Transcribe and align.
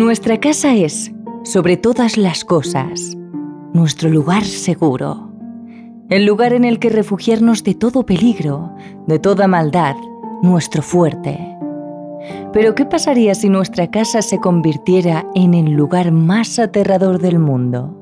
Nuestra 0.00 0.40
casa 0.40 0.74
es, 0.74 1.12
sobre 1.44 1.76
todas 1.76 2.16
las 2.16 2.42
cosas, 2.42 3.18
nuestro 3.74 4.08
lugar 4.08 4.46
seguro, 4.46 5.30
el 6.08 6.24
lugar 6.24 6.54
en 6.54 6.64
el 6.64 6.78
que 6.78 6.88
refugiarnos 6.88 7.64
de 7.64 7.74
todo 7.74 8.06
peligro, 8.06 8.74
de 9.06 9.18
toda 9.18 9.46
maldad, 9.46 9.96
nuestro 10.42 10.80
fuerte. 10.80 11.38
Pero 12.50 12.74
¿qué 12.74 12.86
pasaría 12.86 13.34
si 13.34 13.50
nuestra 13.50 13.90
casa 13.90 14.22
se 14.22 14.40
convirtiera 14.40 15.26
en 15.34 15.52
el 15.52 15.72
lugar 15.72 16.12
más 16.12 16.58
aterrador 16.58 17.18
del 17.18 17.38
mundo? 17.38 17.94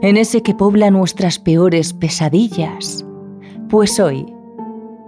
En 0.00 0.16
ese 0.16 0.42
que 0.42 0.54
pobla 0.54 0.90
nuestras 0.90 1.38
peores 1.38 1.92
pesadillas. 1.92 3.04
Pues 3.68 4.00
hoy, 4.00 4.24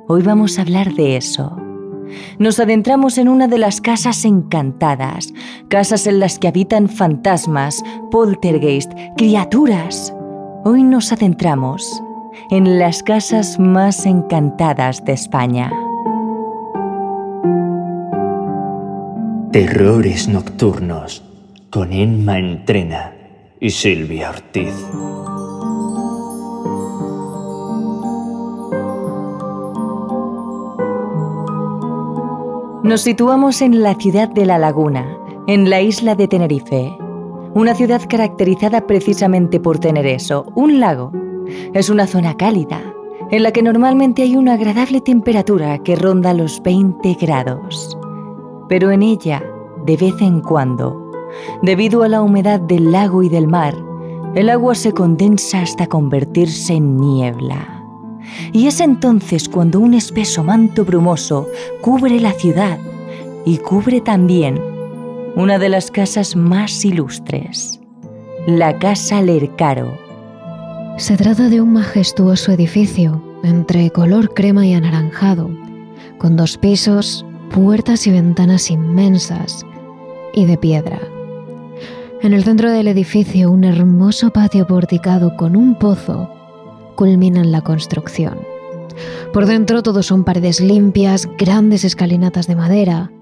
hoy 0.09 0.21
vamos 0.21 0.59
a 0.59 0.63
hablar 0.63 0.93
de 0.93 1.17
eso 1.17 1.68
nos 2.39 2.61
adentramos 2.61 3.19
en 3.19 3.29
una 3.29 3.49
de 3.49 3.59
las 3.59 3.81
casas 3.81 4.25
encantadas, 4.25 5.33
casas 5.69 6.07
en 6.07 6.21
las 6.21 6.39
que 6.39 6.49
habitan 6.49 6.89
fantasmas, 6.89 7.83
poltergeist, 8.11 8.93
criaturas. 9.17 10.15
Hoy 10.65 10.83
nos 10.83 11.13
adentramos 11.13 12.03
en 12.51 12.79
las 12.79 13.03
casas 13.03 13.59
más 13.59 14.07
encantadas 14.07 15.05
de 15.05 15.13
España. 15.13 15.71
Terrores 19.53 20.29
Nocturnos 20.29 21.23
con 21.71 21.93
Emma 21.93 22.39
Entrena 22.39 23.15
y 23.61 23.71
Silvia 23.71 24.31
Ortiz. 24.31 24.75
Nos 32.89 33.03
situamos 33.03 33.61
en 33.61 33.83
la 33.83 33.97
ciudad 33.97 34.31
de 34.31 34.47
La 34.47 34.57
Laguna, 34.57 35.15
en 35.47 35.69
la 35.69 35.83
isla 35.83 36.15
de 36.15 36.27
Tenerife. 36.27 36.97
Una 37.53 37.75
ciudad 37.75 38.01
caracterizada 38.09 38.87
precisamente 38.87 39.61
por 39.61 39.79
tener 39.79 40.07
eso, 40.07 40.47
un 40.55 40.81
lago. 40.81 41.13
Es 41.75 41.91
una 41.91 42.07
zona 42.07 42.39
cálida, 42.39 42.81
en 43.31 43.43
la 43.43 43.53
que 43.53 43.63
normalmente 43.63 44.23
hay 44.23 44.37
una 44.37 44.55
agradable 44.55 45.03
temperatura 45.03 45.77
que 45.81 45.97
ronda 45.97 46.33
los 46.33 46.63
20 46.63 47.13
grados. 47.21 47.95
Pero 48.71 48.91
en 48.91 49.03
ella, 49.03 49.45
de 49.85 49.99
vez 49.99 50.19
en 50.23 50.41
cuando, 50.41 51.13
debido 51.61 52.05
a 52.05 52.09
la 52.09 52.23
humedad 52.23 52.59
del 52.59 52.91
lago 52.91 53.23
y 53.23 53.29
del 53.29 53.49
mar, 53.49 53.75
el 54.35 54.49
agua 54.49 54.75
se 54.75 54.93
condensa 54.93 55.61
hasta 55.61 55.89
convertirse 55.89 56.73
en 56.73 56.97
niebla. 56.97 57.78
Y 58.53 58.67
es 58.67 58.81
entonces 58.81 59.49
cuando 59.49 59.81
un 59.81 59.95
espeso 59.95 60.45
manto 60.45 60.85
brumoso 60.85 61.49
cubre 61.81 62.21
la 62.21 62.33
ciudad 62.33 62.79
y 63.45 63.59
cubre 63.59 64.01
también 64.01 64.61
una 65.37 65.59
de 65.59 65.69
las 65.69 65.91
casas 65.91 66.35
más 66.35 66.85
ilustres, 66.85 67.81
la 68.47 68.79
Casa 68.79 69.23
Lercaro. 69.23 69.97
Se 70.97 71.17
trata 71.17 71.49
de 71.49 71.61
un 71.61 71.73
majestuoso 71.73 72.51
edificio 72.51 73.23
entre 73.45 73.91
color 73.91 74.35
crema 74.35 74.67
y 74.67 74.75
anaranjado, 74.75 75.49
con 76.19 76.37
dos 76.37 76.59
pisos, 76.59 77.25
puertas 77.53 78.07
y 78.07 78.11
ventanas 78.11 78.71
inmensas 78.71 79.65
y 80.35 80.45
de 80.45 80.59
piedra. 80.59 81.01
En 82.21 82.33
el 82.33 82.43
centro 82.43 82.73
del 82.73 82.89
edificio 82.89 83.53
un 83.53 83.63
hermoso 83.63 84.31
patio 84.31 84.67
porticado 84.67 85.37
con 85.37 85.55
un 85.55 85.79
pozo 85.79 86.29
culminan 86.99 87.53
la 87.53 87.61
construcción. 87.61 88.41
Por 89.33 89.47
dentro 89.47 89.85
todo 89.85 90.03
son 90.03 90.25
paredes 90.25 90.61
limpias, 90.61 91.29
grandes 91.39 91.85
escalinatas 91.85 92.49
de 92.49 92.57
madera 92.57 93.13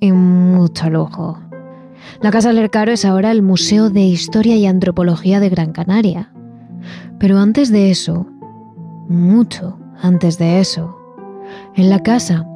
y 0.00 0.10
mucho 0.10 0.88
lujo. 0.88 1.38
La 2.22 2.30
Casa 2.30 2.50
Lercaro 2.50 2.92
es 2.92 3.04
ahora 3.04 3.30
el 3.30 3.42
Museo 3.42 3.90
de 3.90 4.00
Historia 4.00 4.56
y 4.56 4.64
Antropología 4.64 5.38
de 5.38 5.50
Gran 5.50 5.72
Canaria. 5.72 6.32
Pero 7.18 7.38
antes 7.38 7.70
de 7.70 7.90
eso, 7.90 8.26
mucho 9.06 9.78
antes 10.00 10.38
de 10.38 10.60
eso, 10.60 10.96
en 11.76 11.90
la 11.90 11.98
casa 11.98 12.48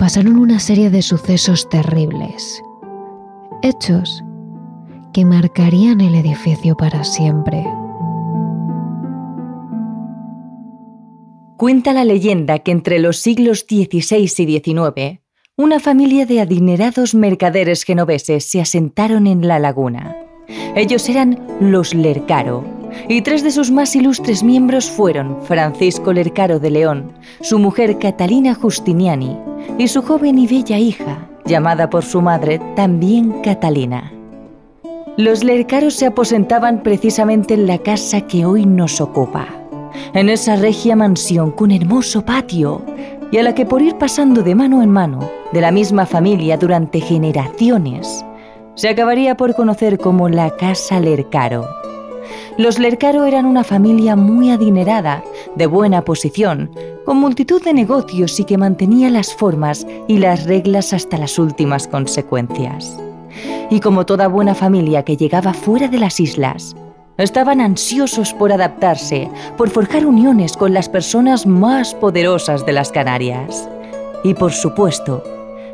pasaron 0.00 0.36
una 0.36 0.58
serie 0.58 0.90
de 0.90 1.02
sucesos 1.02 1.68
terribles. 1.68 2.60
Hechos 3.62 4.24
que 5.12 5.24
marcarían 5.24 6.00
el 6.00 6.16
edificio 6.16 6.76
para 6.76 7.04
siempre. 7.04 7.64
Cuenta 11.56 11.94
la 11.94 12.04
leyenda 12.04 12.58
que 12.58 12.70
entre 12.70 12.98
los 12.98 13.16
siglos 13.16 13.60
XVI 13.60 14.18
y 14.18 14.60
XIX, 14.60 15.20
una 15.56 15.80
familia 15.80 16.26
de 16.26 16.42
adinerados 16.42 17.14
mercaderes 17.14 17.84
genoveses 17.84 18.44
se 18.44 18.60
asentaron 18.60 19.26
en 19.26 19.48
la 19.48 19.58
laguna. 19.58 20.18
Ellos 20.74 21.08
eran 21.08 21.40
los 21.58 21.94
Lercaro, 21.94 22.62
y 23.08 23.22
tres 23.22 23.42
de 23.42 23.50
sus 23.50 23.70
más 23.70 23.96
ilustres 23.96 24.42
miembros 24.42 24.90
fueron 24.90 25.40
Francisco 25.44 26.12
Lercaro 26.12 26.60
de 26.60 26.68
León, 26.68 27.12
su 27.40 27.58
mujer 27.58 27.98
Catalina 27.98 28.54
Justiniani 28.54 29.38
y 29.78 29.88
su 29.88 30.02
joven 30.02 30.38
y 30.38 30.46
bella 30.46 30.78
hija, 30.78 31.26
llamada 31.46 31.88
por 31.88 32.04
su 32.04 32.20
madre 32.20 32.60
también 32.76 33.40
Catalina. 33.40 34.12
Los 35.16 35.42
Lercaros 35.42 35.94
se 35.94 36.04
aposentaban 36.04 36.82
precisamente 36.82 37.54
en 37.54 37.66
la 37.66 37.78
casa 37.78 38.26
que 38.26 38.44
hoy 38.44 38.66
nos 38.66 39.00
ocupa 39.00 39.55
en 40.16 40.30
esa 40.30 40.56
regia 40.56 40.96
mansión 40.96 41.50
con 41.50 41.70
hermoso 41.70 42.24
patio 42.24 42.82
y 43.30 43.36
a 43.36 43.42
la 43.42 43.54
que 43.54 43.66
por 43.66 43.82
ir 43.82 43.98
pasando 43.98 44.42
de 44.42 44.54
mano 44.54 44.82
en 44.82 44.90
mano 44.90 45.30
de 45.52 45.60
la 45.60 45.70
misma 45.70 46.06
familia 46.06 46.56
durante 46.56 47.00
generaciones, 47.00 48.24
se 48.76 48.88
acabaría 48.88 49.36
por 49.36 49.54
conocer 49.54 49.98
como 49.98 50.30
la 50.30 50.56
Casa 50.56 51.00
Lercaro. 51.00 51.66
Los 52.56 52.78
Lercaro 52.78 53.26
eran 53.26 53.44
una 53.44 53.62
familia 53.62 54.16
muy 54.16 54.50
adinerada, 54.50 55.22
de 55.54 55.66
buena 55.66 56.02
posición, 56.02 56.70
con 57.04 57.18
multitud 57.18 57.62
de 57.62 57.74
negocios 57.74 58.40
y 58.40 58.44
que 58.44 58.56
mantenía 58.56 59.10
las 59.10 59.34
formas 59.34 59.86
y 60.08 60.16
las 60.16 60.46
reglas 60.46 60.94
hasta 60.94 61.18
las 61.18 61.38
últimas 61.38 61.86
consecuencias. 61.86 62.98
Y 63.68 63.80
como 63.80 64.06
toda 64.06 64.28
buena 64.28 64.54
familia 64.54 65.02
que 65.02 65.18
llegaba 65.18 65.52
fuera 65.52 65.88
de 65.88 65.98
las 65.98 66.20
islas, 66.20 66.74
Estaban 67.18 67.62
ansiosos 67.62 68.34
por 68.34 68.52
adaptarse, 68.52 69.30
por 69.56 69.70
forjar 69.70 70.04
uniones 70.04 70.54
con 70.54 70.74
las 70.74 70.90
personas 70.90 71.46
más 71.46 71.94
poderosas 71.94 72.66
de 72.66 72.72
las 72.72 72.92
Canarias. 72.92 73.66
Y 74.22 74.34
por 74.34 74.52
supuesto, 74.52 75.24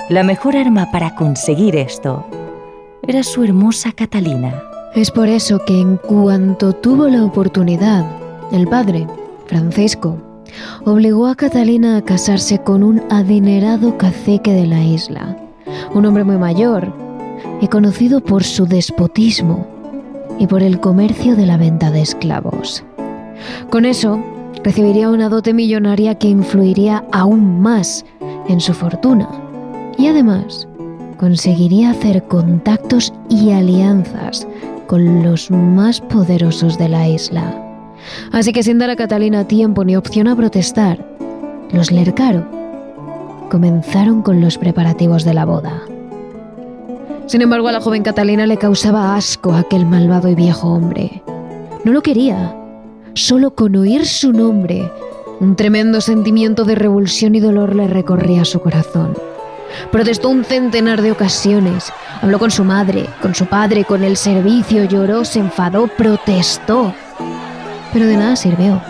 la 0.08 0.22
mejor 0.22 0.56
arma 0.56 0.92
para 0.92 1.16
conseguir 1.16 1.74
esto 1.74 2.24
era 3.08 3.24
su 3.24 3.42
hermosa 3.42 3.90
Catalina. 3.90 4.62
Es 4.94 5.10
por 5.10 5.26
eso 5.26 5.58
que 5.64 5.80
en 5.80 5.96
cuanto 5.96 6.74
tuvo 6.74 7.08
la 7.08 7.24
oportunidad, 7.24 8.06
el 8.52 8.68
padre, 8.68 9.08
Francisco, 9.46 10.18
obligó 10.84 11.26
a 11.26 11.34
Catalina 11.34 11.96
a 11.96 12.02
casarse 12.02 12.60
con 12.60 12.84
un 12.84 13.02
adinerado 13.10 13.98
cacique 13.98 14.52
de 14.52 14.66
la 14.66 14.84
isla, 14.84 15.36
un 15.92 16.06
hombre 16.06 16.22
muy 16.22 16.36
mayor 16.36 16.92
y 17.60 17.66
conocido 17.66 18.20
por 18.20 18.44
su 18.44 18.66
despotismo 18.66 19.81
y 20.42 20.48
por 20.48 20.64
el 20.64 20.80
comercio 20.80 21.36
de 21.36 21.46
la 21.46 21.56
venta 21.56 21.92
de 21.92 22.02
esclavos. 22.02 22.82
Con 23.70 23.86
eso, 23.86 24.20
recibiría 24.64 25.08
una 25.08 25.28
dote 25.28 25.54
millonaria 25.54 26.16
que 26.16 26.26
influiría 26.26 27.04
aún 27.12 27.60
más 27.60 28.04
en 28.48 28.60
su 28.60 28.74
fortuna 28.74 29.28
y 29.96 30.08
además 30.08 30.66
conseguiría 31.16 31.90
hacer 31.90 32.24
contactos 32.24 33.14
y 33.30 33.52
alianzas 33.52 34.48
con 34.88 35.22
los 35.22 35.48
más 35.52 36.00
poderosos 36.00 36.76
de 36.76 36.88
la 36.88 37.08
isla. 37.08 37.54
Así 38.32 38.52
que 38.52 38.64
sin 38.64 38.80
dar 38.80 38.90
a 38.90 38.96
Catalina 38.96 39.46
tiempo 39.46 39.84
ni 39.84 39.94
opción 39.94 40.26
a 40.26 40.34
protestar, 40.34 41.06
los 41.72 41.92
Lercaro 41.92 42.44
comenzaron 43.48 44.22
con 44.22 44.40
los 44.40 44.58
preparativos 44.58 45.22
de 45.22 45.34
la 45.34 45.44
boda. 45.44 45.82
Sin 47.26 47.40
embargo, 47.40 47.68
a 47.68 47.72
la 47.72 47.80
joven 47.80 48.02
Catalina 48.02 48.46
le 48.46 48.56
causaba 48.56 49.16
asco 49.16 49.54
aquel 49.54 49.86
malvado 49.86 50.28
y 50.28 50.34
viejo 50.34 50.68
hombre. 50.68 51.22
No 51.84 51.92
lo 51.92 52.02
quería. 52.02 52.56
Solo 53.14 53.54
con 53.54 53.76
oír 53.76 54.06
su 54.06 54.32
nombre, 54.32 54.90
un 55.40 55.56
tremendo 55.56 56.00
sentimiento 56.00 56.64
de 56.64 56.74
revulsión 56.74 57.34
y 57.34 57.40
dolor 57.40 57.74
le 57.74 57.88
recorría 57.88 58.44
su 58.44 58.60
corazón. 58.60 59.14
Protestó 59.90 60.28
un 60.28 60.44
centenar 60.44 61.02
de 61.02 61.12
ocasiones. 61.12 61.92
Habló 62.20 62.38
con 62.38 62.50
su 62.50 62.64
madre, 62.64 63.06
con 63.20 63.34
su 63.34 63.46
padre, 63.46 63.84
con 63.84 64.04
el 64.04 64.16
servicio, 64.16 64.84
lloró, 64.84 65.24
se 65.24 65.40
enfadó, 65.40 65.88
protestó. 65.88 66.94
Pero 67.92 68.06
de 68.06 68.16
nada 68.16 68.36
sirvió. 68.36 68.80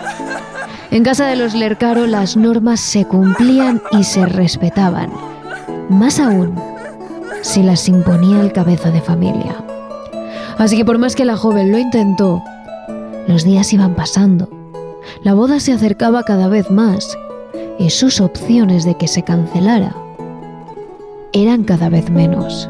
En 0.91 1.03
casa 1.03 1.25
de 1.25 1.35
los 1.35 1.53
Lercaro 1.55 2.05
las 2.05 2.37
normas 2.37 2.79
se 2.79 3.05
cumplían 3.05 3.81
y 3.91 4.03
se 4.03 4.25
respetaban. 4.25 5.09
Más 5.89 6.19
aún, 6.19 6.55
si 7.43 7.61
las 7.61 7.87
imponía 7.87 8.41
el 8.41 8.53
cabeza 8.53 8.89
de 8.89 9.01
familia. 9.01 9.63
Así 10.57 10.77
que 10.77 10.85
por 10.85 10.97
más 10.97 11.15
que 11.15 11.25
la 11.25 11.37
joven 11.37 11.71
lo 11.71 11.77
intentó, 11.77 12.41
los 13.27 13.43
días 13.43 13.71
iban 13.73 13.95
pasando. 13.95 14.49
La 15.21 15.33
boda 15.33 15.59
se 15.59 15.73
acercaba 15.73 16.23
cada 16.23 16.47
vez 16.47 16.71
más 16.71 17.17
y 17.77 17.89
sus 17.89 18.21
opciones 18.21 18.85
de 18.85 18.95
que 18.95 19.07
se 19.07 19.23
cancelara 19.23 19.95
eran 21.33 21.63
cada 21.63 21.89
vez 21.89 22.09
menos. 22.09 22.69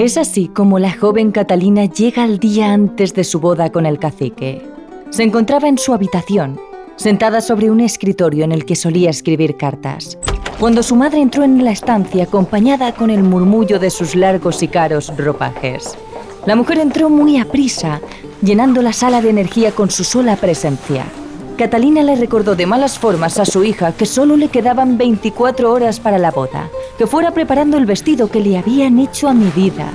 Es 0.00 0.16
así 0.16 0.48
como 0.48 0.78
la 0.78 0.96
joven 0.96 1.30
Catalina 1.30 1.84
llega 1.84 2.22
al 2.22 2.38
día 2.38 2.72
antes 2.72 3.12
de 3.12 3.22
su 3.22 3.38
boda 3.38 3.70
con 3.70 3.84
el 3.84 3.98
cacique. 3.98 4.66
Se 5.10 5.22
encontraba 5.24 5.68
en 5.68 5.76
su 5.76 5.92
habitación, 5.92 6.58
sentada 6.96 7.42
sobre 7.42 7.70
un 7.70 7.80
escritorio 7.80 8.44
en 8.44 8.52
el 8.52 8.64
que 8.64 8.76
solía 8.76 9.10
escribir 9.10 9.58
cartas, 9.58 10.16
cuando 10.58 10.82
su 10.82 10.96
madre 10.96 11.20
entró 11.20 11.44
en 11.44 11.62
la 11.62 11.72
estancia 11.72 12.24
acompañada 12.24 12.94
con 12.94 13.10
el 13.10 13.22
murmullo 13.22 13.78
de 13.78 13.90
sus 13.90 14.14
largos 14.14 14.62
y 14.62 14.68
caros 14.68 15.12
ropajes. 15.18 15.98
La 16.46 16.56
mujer 16.56 16.78
entró 16.78 17.10
muy 17.10 17.36
a 17.36 17.44
prisa, 17.44 18.00
llenando 18.40 18.80
la 18.80 18.94
sala 18.94 19.20
de 19.20 19.28
energía 19.28 19.70
con 19.72 19.90
su 19.90 20.04
sola 20.04 20.36
presencia. 20.36 21.04
Catalina 21.60 22.02
le 22.02 22.16
recordó 22.16 22.56
de 22.56 22.64
malas 22.64 22.98
formas 22.98 23.38
a 23.38 23.44
su 23.44 23.64
hija 23.64 23.92
que 23.92 24.06
solo 24.06 24.34
le 24.34 24.48
quedaban 24.48 24.96
24 24.96 25.70
horas 25.70 26.00
para 26.00 26.16
la 26.16 26.30
boda, 26.30 26.70
que 26.96 27.06
fuera 27.06 27.32
preparando 27.32 27.76
el 27.76 27.84
vestido 27.84 28.30
que 28.30 28.40
le 28.40 28.56
habían 28.56 28.98
hecho 28.98 29.28
a 29.28 29.34
medida, 29.34 29.90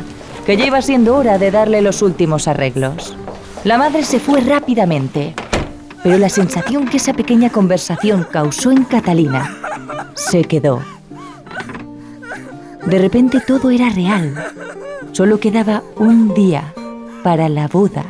que 0.46 0.58
ya 0.58 0.68
iba 0.68 0.80
siendo 0.84 1.18
hora 1.18 1.40
de 1.40 1.50
darle 1.50 1.82
los 1.82 2.04
últimos 2.04 2.48
arreglos. 2.48 3.16
La 3.64 3.80
madre 3.80 4.04
se 4.04 4.20
fue 4.20 4.42
rápidamente, 4.42 5.34
pero 6.04 6.20
la 6.20 6.30
sensación 6.30 6.88
que 6.88 6.98
esa 6.98 7.14
pequeña 7.14 7.50
conversación 7.50 8.28
causó 8.30 8.70
en 8.70 8.84
Catalina 8.84 9.58
se 10.14 10.44
quedó. 10.44 10.84
De 12.86 13.00
repente 13.00 13.42
todo 13.42 13.72
era 13.72 13.90
real. 13.90 14.36
Solo 15.14 15.40
quedaba 15.40 15.82
un 15.96 16.32
día 16.36 16.76
para 17.24 17.50
la 17.50 17.68
boda. 17.68 18.06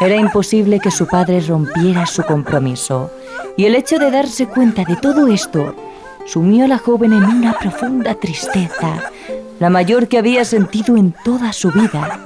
Era 0.00 0.16
imposible 0.16 0.80
que 0.80 0.90
su 0.90 1.06
padre 1.06 1.40
rompiera 1.40 2.06
su 2.06 2.22
compromiso, 2.22 3.10
y 3.56 3.64
el 3.64 3.74
hecho 3.74 3.98
de 3.98 4.10
darse 4.10 4.46
cuenta 4.46 4.84
de 4.84 4.96
todo 4.96 5.28
esto 5.28 5.74
sumió 6.26 6.64
a 6.64 6.68
la 6.68 6.78
joven 6.78 7.12
en 7.12 7.24
una 7.24 7.58
profunda 7.58 8.14
tristeza, 8.14 9.10
la 9.58 9.70
mayor 9.70 10.08
que 10.08 10.18
había 10.18 10.44
sentido 10.44 10.96
en 10.96 11.14
toda 11.24 11.52
su 11.52 11.70
vida. 11.70 12.20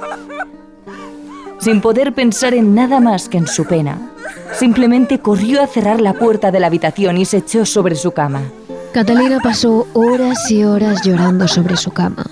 Sin 1.59 1.81
poder 1.81 2.15
pensar 2.15 2.55
en 2.55 2.75
nada 2.75 2.99
más 3.01 3.29
que 3.29 3.39
en 3.39 3.47
su 3.47 3.65
pena, 3.67 4.11
simplemente 4.53 5.21
corrió 5.21 5.63
a 5.63 5.67
cerrar 5.67 6.01
la 6.01 6.15
puerta 6.15 6.51
de 6.51 6.59
la 6.59 6.67
habitación 6.67 7.19
y 7.19 7.25
se 7.25 7.39
echó 7.39 7.67
sobre 7.67 7.95
su 7.95 8.13
cama. 8.13 8.43
Catalina 8.93 9.39
pasó 9.41 9.87
horas 9.93 10.51
y 10.51 10.65
horas 10.65 11.03
llorando 11.05 11.47
sobre 11.47 11.77
su 11.77 11.93
cama, 11.93 12.27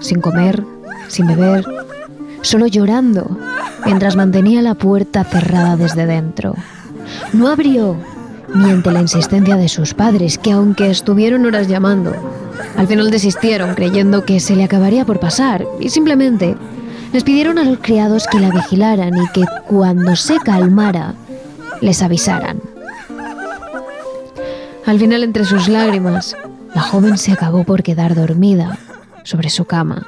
sin 0.00 0.20
comer, 0.20 0.62
sin 1.08 1.26
beber, 1.26 1.64
solo 2.44 2.66
llorando 2.66 3.38
mientras 3.84 4.16
mantenía 4.16 4.62
la 4.62 4.74
puerta 4.74 5.24
cerrada 5.24 5.76
desde 5.76 6.06
dentro. 6.06 6.54
No 7.32 7.48
abrió 7.48 7.96
ni 8.54 8.70
ante 8.70 8.92
la 8.92 9.00
insistencia 9.00 9.56
de 9.56 9.68
sus 9.68 9.94
padres, 9.94 10.38
que 10.38 10.52
aunque 10.52 10.90
estuvieron 10.90 11.44
horas 11.44 11.66
llamando, 11.66 12.14
al 12.76 12.86
final 12.86 13.10
desistieron 13.10 13.74
creyendo 13.74 14.24
que 14.24 14.40
se 14.40 14.54
le 14.54 14.64
acabaría 14.64 15.04
por 15.04 15.18
pasar 15.18 15.66
y 15.80 15.88
simplemente 15.88 16.56
les 17.12 17.24
pidieron 17.24 17.58
a 17.58 17.64
los 17.64 17.78
criados 17.78 18.26
que 18.26 18.40
la 18.40 18.50
vigilaran 18.50 19.16
y 19.16 19.28
que 19.32 19.44
cuando 19.66 20.14
se 20.16 20.38
calmara 20.38 21.14
les 21.80 22.02
avisaran. 22.02 22.60
Al 24.86 24.98
final, 24.98 25.24
entre 25.24 25.44
sus 25.44 25.68
lágrimas, 25.68 26.36
la 26.74 26.82
joven 26.82 27.16
se 27.16 27.32
acabó 27.32 27.64
por 27.64 27.82
quedar 27.82 28.14
dormida 28.14 28.78
sobre 29.22 29.48
su 29.48 29.64
cama. 29.64 30.06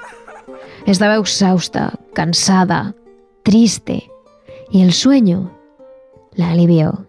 Estaba 0.84 1.16
exhausta, 1.16 1.94
cansada, 2.16 2.94
triste, 3.42 4.08
y 4.70 4.80
el 4.80 4.94
sueño 4.94 5.52
la 6.34 6.48
alivió. 6.48 7.04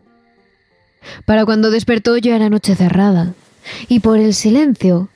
Para 1.24 1.46
cuando 1.46 1.72
despertó 1.72 2.18
ya 2.18 2.36
era 2.36 2.50
noche 2.50 2.76
cerrada, 2.76 3.34
y 3.88 4.02
por 4.02 4.20
el 4.20 4.34
silencio 4.34 5.08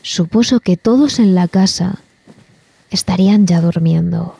supuso 0.00 0.60
que 0.60 0.78
todos 0.78 1.18
en 1.18 1.34
la 1.34 1.46
casa 1.46 1.98
estarían 2.90 3.46
ya 3.46 3.60
durmiendo. 3.60 4.34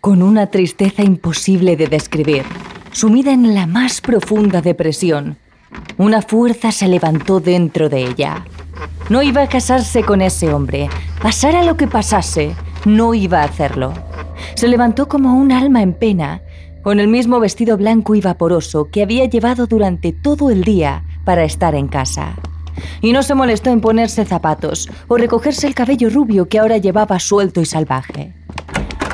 Con 0.00 0.22
una 0.22 0.46
tristeza 0.46 1.02
imposible 1.02 1.76
de 1.76 1.88
describir, 1.88 2.44
sumida 2.92 3.32
en 3.32 3.54
la 3.54 3.66
más 3.66 4.00
profunda 4.00 4.62
depresión, 4.62 5.36
una 5.98 6.22
fuerza 6.22 6.72
se 6.72 6.88
levantó 6.88 7.40
dentro 7.40 7.90
de 7.90 8.06
ella. 8.06 8.46
No 9.10 9.22
iba 9.22 9.42
a 9.42 9.48
casarse 9.50 10.02
con 10.02 10.22
ese 10.22 10.50
hombre, 10.54 10.88
pasara 11.20 11.62
lo 11.62 11.76
que 11.76 11.86
pasase, 11.86 12.56
no 12.84 13.14
iba 13.14 13.40
a 13.40 13.44
hacerlo. 13.44 13.92
Se 14.54 14.68
levantó 14.68 15.08
como 15.08 15.34
un 15.34 15.52
alma 15.52 15.82
en 15.82 15.92
pena, 15.92 16.42
con 16.82 16.98
el 16.98 17.08
mismo 17.08 17.40
vestido 17.40 17.76
blanco 17.76 18.14
y 18.14 18.20
vaporoso 18.20 18.88
que 18.90 19.02
había 19.02 19.26
llevado 19.26 19.66
durante 19.66 20.12
todo 20.12 20.50
el 20.50 20.64
día 20.64 21.04
para 21.24 21.44
estar 21.44 21.74
en 21.74 21.88
casa. 21.88 22.36
Y 23.02 23.12
no 23.12 23.22
se 23.22 23.34
molestó 23.34 23.70
en 23.70 23.80
ponerse 23.80 24.24
zapatos 24.24 24.88
o 25.08 25.16
recogerse 25.16 25.66
el 25.66 25.74
cabello 25.74 26.08
rubio 26.08 26.48
que 26.48 26.58
ahora 26.58 26.78
llevaba 26.78 27.18
suelto 27.18 27.60
y 27.60 27.66
salvaje. 27.66 28.34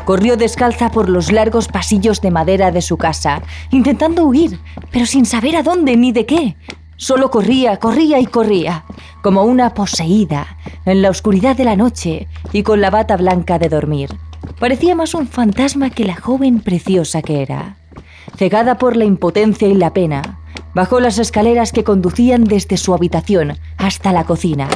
Corrió 0.04 0.36
descalza 0.36 0.90
por 0.90 1.08
los 1.08 1.32
largos 1.32 1.66
pasillos 1.66 2.20
de 2.20 2.30
madera 2.30 2.70
de 2.70 2.80
su 2.80 2.96
casa, 2.96 3.42
intentando 3.72 4.24
huir, 4.24 4.60
pero 4.92 5.04
sin 5.04 5.26
saber 5.26 5.56
a 5.56 5.64
dónde 5.64 5.96
ni 5.96 6.12
de 6.12 6.26
qué. 6.26 6.56
Solo 6.96 7.30
corría, 7.30 7.78
corría 7.78 8.20
y 8.20 8.26
corría, 8.26 8.84
como 9.26 9.42
una 9.42 9.74
poseída, 9.74 10.56
en 10.84 11.02
la 11.02 11.10
oscuridad 11.10 11.56
de 11.56 11.64
la 11.64 11.74
noche 11.74 12.28
y 12.52 12.62
con 12.62 12.80
la 12.80 12.90
bata 12.90 13.16
blanca 13.16 13.58
de 13.58 13.68
dormir. 13.68 14.08
Parecía 14.60 14.94
más 14.94 15.14
un 15.14 15.26
fantasma 15.26 15.90
que 15.90 16.04
la 16.04 16.14
joven 16.14 16.60
preciosa 16.60 17.22
que 17.22 17.42
era. 17.42 17.74
Cegada 18.36 18.78
por 18.78 18.96
la 18.96 19.04
impotencia 19.04 19.66
y 19.66 19.74
la 19.74 19.92
pena, 19.92 20.38
bajó 20.74 21.00
las 21.00 21.18
escaleras 21.18 21.72
que 21.72 21.82
conducían 21.82 22.44
desde 22.44 22.76
su 22.76 22.94
habitación 22.94 23.58
hasta 23.78 24.12
la 24.12 24.22
cocina 24.22 24.68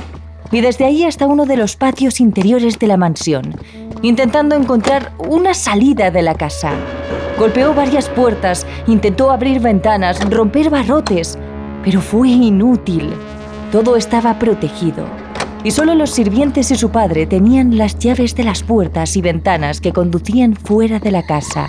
y 0.51 0.63
desde 0.63 0.85
ahí 0.85 1.05
hasta 1.05 1.29
uno 1.29 1.47
de 1.47 1.57
los 1.57 1.77
patios 1.77 2.19
interiores 2.19 2.77
de 2.81 2.89
la 2.89 2.97
mansión, 2.97 3.55
intentando 4.03 4.57
encontrar 4.57 5.13
una 5.29 5.55
salida 5.55 6.11
de 6.11 6.23
la 6.23 6.35
casa. 6.35 6.73
Golpeó 7.39 7.73
varias 7.73 8.09
puertas, 8.09 8.67
intentó 8.89 9.31
abrir 9.31 9.61
ventanas, 9.61 10.29
romper 10.29 10.71
barrotes, 10.71 11.39
pero 11.85 12.01
fue 12.01 12.31
inútil. 12.31 13.13
Todo 13.73 13.95
estaba 13.95 14.37
protegido 14.41 15.07
y 15.63 15.71
solo 15.71 15.95
los 15.95 16.11
sirvientes 16.11 16.73
y 16.73 16.77
su 16.77 16.91
padre 16.91 17.27
tenían 17.27 17.79
las 17.79 17.99
llaves 17.99 18.35
de 18.35 18.43
las 18.43 18.65
puertas 18.65 19.17
y 19.17 19.23
ventanas 19.23 19.81
que 19.81 19.93
conducían 19.93 20.57
fuera 20.57 20.99
de 20.99 21.13
la 21.13 21.25
casa. 21.25 21.69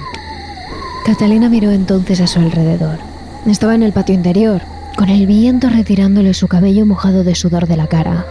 Catalina 1.05 1.47
miró 1.47 1.69
entonces 1.69 2.19
a 2.21 2.27
su 2.27 2.39
alrededor. 2.39 2.97
Estaba 3.45 3.75
en 3.75 3.83
el 3.83 3.91
patio 3.91 4.15
interior, 4.15 4.61
con 4.97 5.09
el 5.09 5.27
viento 5.27 5.69
retirándole 5.69 6.33
su 6.33 6.47
cabello 6.47 6.87
mojado 6.87 7.23
de 7.23 7.35
sudor 7.35 7.67
de 7.67 7.77
la 7.77 7.87
cara. 7.87 8.25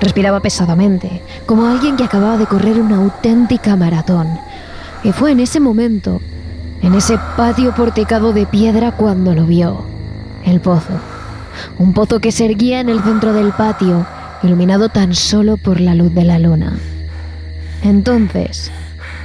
Respiraba 0.00 0.40
pesadamente, 0.40 1.22
como 1.46 1.66
alguien 1.66 1.96
que 1.96 2.04
acababa 2.04 2.36
de 2.36 2.46
correr 2.46 2.80
una 2.80 2.96
auténtica 2.96 3.76
maratón. 3.76 4.26
Y 5.04 5.12
fue 5.12 5.30
en 5.30 5.40
ese 5.40 5.60
momento, 5.60 6.20
en 6.82 6.94
ese 6.94 7.18
patio 7.36 7.74
porticado 7.74 8.32
de 8.32 8.46
piedra, 8.46 8.92
cuando 8.92 9.34
lo 9.34 9.44
vio. 9.44 9.84
El 10.44 10.60
pozo. 10.60 11.13
Un 11.78 11.92
pozo 11.92 12.20
que 12.20 12.32
se 12.32 12.46
erguía 12.46 12.80
en 12.80 12.88
el 12.88 13.02
centro 13.02 13.32
del 13.32 13.52
patio 13.52 14.06
iluminado 14.42 14.88
tan 14.88 15.14
solo 15.14 15.56
por 15.56 15.80
la 15.80 15.94
luz 15.94 16.14
de 16.14 16.24
la 16.24 16.38
luna. 16.38 16.76
Entonces 17.82 18.70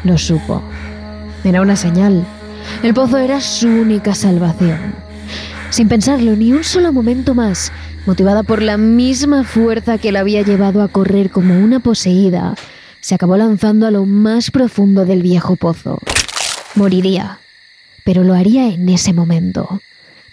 lo 0.04 0.18
supo. 0.18 0.62
Era 1.44 1.62
una 1.62 1.76
señal. 1.76 2.26
El 2.84 2.94
pozo 2.94 3.18
era 3.18 3.42
su 3.42 3.68
única 3.68 4.16
salvación. 4.16 4.96
Sin 5.70 5.88
pensarlo 5.88 6.36
ni 6.36 6.52
un 6.52 6.64
solo 6.64 6.92
momento 6.92 7.36
más, 7.36 7.72
motivada 8.06 8.44
por 8.44 8.62
la 8.62 8.78
misma 8.78 9.44
fuerza 9.44 9.98
que 9.98 10.12
la 10.12 10.22
había 10.22 10.42
llevado 10.42 10.82
a 10.82 10.88
correr 10.88 11.30
como 11.30 11.60
una 11.60 11.80
poseída, 11.80 12.56
se 13.02 13.16
acabó 13.16 13.38
lanzando 13.38 13.88
a 13.88 13.92
lo 13.92 14.06
más 14.06 14.52
profundo 14.52 15.06
del 15.06 15.22
viejo 15.22 15.56
pozo. 15.56 16.00
Moriría, 16.76 17.40
pero 18.04 18.24
lo 18.24 18.34
haría 18.34 18.68
en 18.68 18.90
ese 18.90 19.14
momento, 19.14 19.80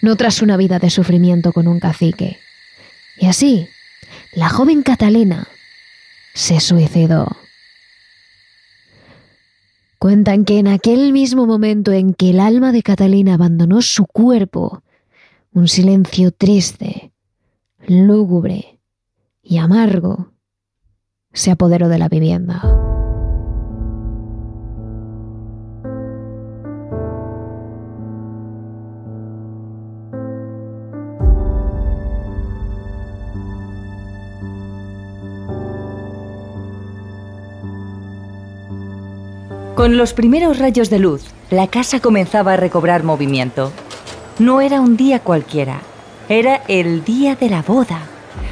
no 0.01 0.15
tras 0.15 0.41
una 0.41 0.57
vida 0.57 0.79
de 0.79 0.89
sufrimiento 0.89 1.53
con 1.53 1.67
un 1.67 1.79
cacique. 1.79 2.39
Y 3.19 3.27
así, 3.27 3.67
la 4.33 4.49
joven 4.49 4.83
Catalina 4.83 5.47
se 6.33 6.59
suicidó. 6.59 7.27
Cuentan 9.99 10.45
que 10.45 10.59
en 10.59 10.67
aquel 10.67 11.11
mismo 11.11 11.47
momento 11.47 11.91
en 11.91 12.13
que 12.13 12.29
el 12.29 12.39
alma 12.39 12.71
de 12.71 12.83
Catalina 12.83 13.33
abandonó 13.33 13.81
su 13.81 14.05
cuerpo, 14.05 14.83
un 15.53 15.67
silencio 15.67 16.31
triste, 16.31 17.11
lúgubre 17.87 18.79
y 19.41 19.57
amargo 19.57 20.31
se 21.33 21.49
apoderó 21.49 21.89
de 21.89 21.97
la 21.97 22.09
vivienda. 22.09 22.96
Con 39.77 39.95
los 39.95 40.15
primeros 40.15 40.57
rayos 40.57 40.89
de 40.89 40.97
luz, 40.97 41.21
la 41.51 41.67
casa 41.67 41.99
comenzaba 41.99 42.53
a 42.53 42.57
recobrar 42.57 43.03
movimiento. 43.03 43.71
No 44.39 44.59
era 44.59 44.81
un 44.81 44.97
día 44.97 45.19
cualquiera, 45.19 45.81
era 46.29 46.63
el 46.67 47.03
día 47.03 47.35
de 47.35 47.47
la 47.47 47.61
boda. 47.61 47.99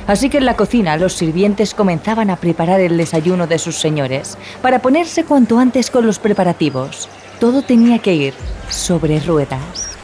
Así 0.05 0.29
que 0.29 0.37
en 0.37 0.45
la 0.45 0.55
cocina 0.55 0.97
los 0.97 1.13
sirvientes 1.13 1.73
comenzaban 1.73 2.29
a 2.29 2.35
preparar 2.35 2.79
el 2.79 2.95
desayuno 2.95 3.47
de 3.47 3.57
sus 3.57 3.75
señores, 3.77 4.37
para 4.61 4.83
ponerse 4.83 5.23
cuanto 5.23 5.57
antes 5.57 5.89
con 5.89 6.05
los 6.05 6.19
preparativos. 6.19 7.09
Todo 7.39 7.63
tenía 7.63 7.97
que 7.97 8.13
ir 8.13 8.35
sobre 8.69 9.19
ruedas. 9.19 9.97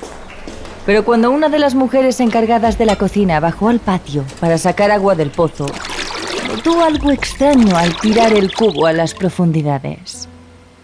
Pero 0.87 1.05
cuando 1.05 1.29
una 1.29 1.49
de 1.49 1.59
las 1.59 1.75
mujeres 1.75 2.19
encargadas 2.19 2.79
de 2.79 2.87
la 2.87 2.95
cocina 2.95 3.39
bajó 3.39 3.69
al 3.69 3.79
patio 3.79 4.25
para 4.39 4.57
sacar 4.57 4.89
agua 4.89 5.13
del 5.13 5.29
pozo, 5.29 5.67
notó 6.47 6.83
algo 6.83 7.11
extraño 7.11 7.77
al 7.77 7.95
tirar 7.97 8.33
el 8.33 8.51
cubo 8.51 8.87
a 8.87 8.91
las 8.91 9.13
profundidades. 9.13 10.20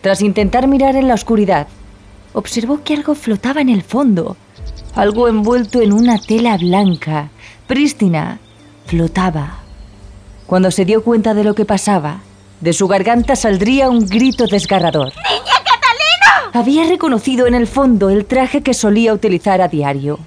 Tras 0.08 0.22
intentar 0.22 0.70
mirar 0.70 0.96
en 0.96 1.10
la 1.10 1.16
oscuridad, 1.16 1.68
observó 2.32 2.82
que 2.82 2.94
algo 2.94 3.14
flotaba 3.14 3.60
en 3.60 3.68
el 3.68 3.84
fondo, 3.84 4.38
algo 4.96 5.28
envuelto 5.28 5.82
en 5.82 5.92
una 5.92 6.18
tela 6.18 6.56
blanca, 6.56 7.28
prístina, 7.68 8.40
flotaba. 8.86 9.60
Cuando 10.46 10.72
se 10.72 10.86
dio 10.86 11.04
cuenta 11.04 11.34
de 11.34 11.44
lo 11.44 11.56
que 11.56 11.66
pasaba, 11.66 12.22
de 12.62 12.72
su 12.72 12.88
garganta 12.88 13.36
saldría 13.36 13.90
un 13.90 14.08
grito 14.08 14.48
desgarrador. 14.48 15.08
¡Niña 15.08 15.58
Catalina! 15.66 16.52
Había 16.54 16.88
reconocido 16.88 17.46
en 17.46 17.54
el 17.54 17.68
fondo 17.68 18.10
el 18.10 18.24
traje 18.24 18.64
que 18.64 18.74
solía 18.74 19.14
utilizar 19.14 19.60
a 19.60 19.68
diario. 19.68 20.20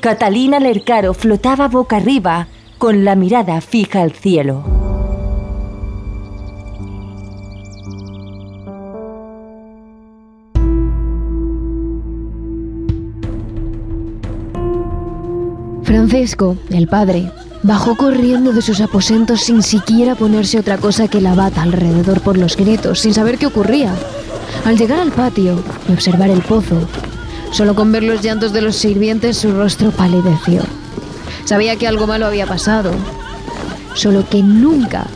Catalina 0.00 0.60
Lercaro 0.60 1.12
flotaba 1.12 1.68
boca 1.68 1.98
arriba, 1.98 2.48
con 2.78 3.04
la 3.04 3.16
mirada 3.16 3.60
fija 3.60 4.00
al 4.00 4.12
cielo. 4.12 4.75
Francisco, 15.96 16.58
el 16.68 16.88
padre, 16.88 17.32
bajó 17.62 17.96
corriendo 17.96 18.52
de 18.52 18.60
sus 18.60 18.82
aposentos 18.82 19.40
sin 19.40 19.62
siquiera 19.62 20.14
ponerse 20.14 20.58
otra 20.58 20.76
cosa 20.76 21.08
que 21.08 21.22
la 21.22 21.34
bata 21.34 21.62
alrededor 21.62 22.20
por 22.20 22.36
los 22.36 22.54
gritos, 22.54 23.00
sin 23.00 23.14
saber 23.14 23.38
qué 23.38 23.46
ocurría. 23.46 23.94
Al 24.66 24.76
llegar 24.76 25.00
al 25.00 25.10
patio 25.10 25.58
y 25.88 25.92
observar 25.94 26.28
el 26.28 26.42
pozo, 26.42 26.86
solo 27.50 27.74
con 27.74 27.92
ver 27.92 28.02
los 28.02 28.20
llantos 28.20 28.52
de 28.52 28.60
los 28.60 28.76
sirvientes 28.76 29.38
su 29.38 29.52
rostro 29.52 29.90
palideció. 29.90 30.60
Sabía 31.46 31.76
que 31.76 31.88
algo 31.88 32.06
malo 32.06 32.26
había 32.26 32.46
pasado, 32.46 32.90
solo 33.94 34.28
que 34.28 34.42
nunca 34.42 35.06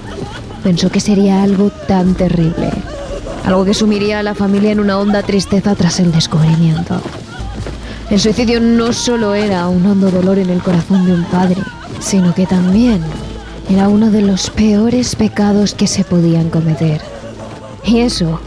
pensó 0.65 0.91
que 0.91 1.01
sería 1.01 1.43
algo 1.43 1.69
tan 1.87 2.15
terrible. 2.15 2.71
Algo 3.45 3.67
que 3.67 3.75
sumiría 3.75 4.21
a 4.21 4.23
la 4.23 4.35
familia 4.35 4.73
en 4.73 4.81
una 4.81 4.99
honda 4.99 5.23
tristeza 5.23 5.75
tras 5.75 6.01
el 6.01 6.11
descubrimiento. 6.11 7.03
El 8.11 8.19
suicidio 8.19 8.61
no 8.61 8.93
solo 8.93 9.35
era 9.35 9.69
un 9.69 9.87
hondo 9.87 10.11
dolor 10.11 10.41
en 10.41 10.51
el 10.51 10.61
corazón 10.61 11.07
de 11.07 11.15
un 11.15 11.23
padre, 11.27 11.63
sino 12.01 12.35
que 12.35 12.45
también 12.45 13.01
era 13.71 13.89
uno 13.89 14.11
de 14.11 14.21
los 14.21 14.51
peores 14.51 15.15
pecados 15.15 15.75
que 15.75 15.87
se 15.87 16.03
podían 16.03 16.51
cometer. 16.51 17.01
Y 17.85 18.01
eso 18.01 18.41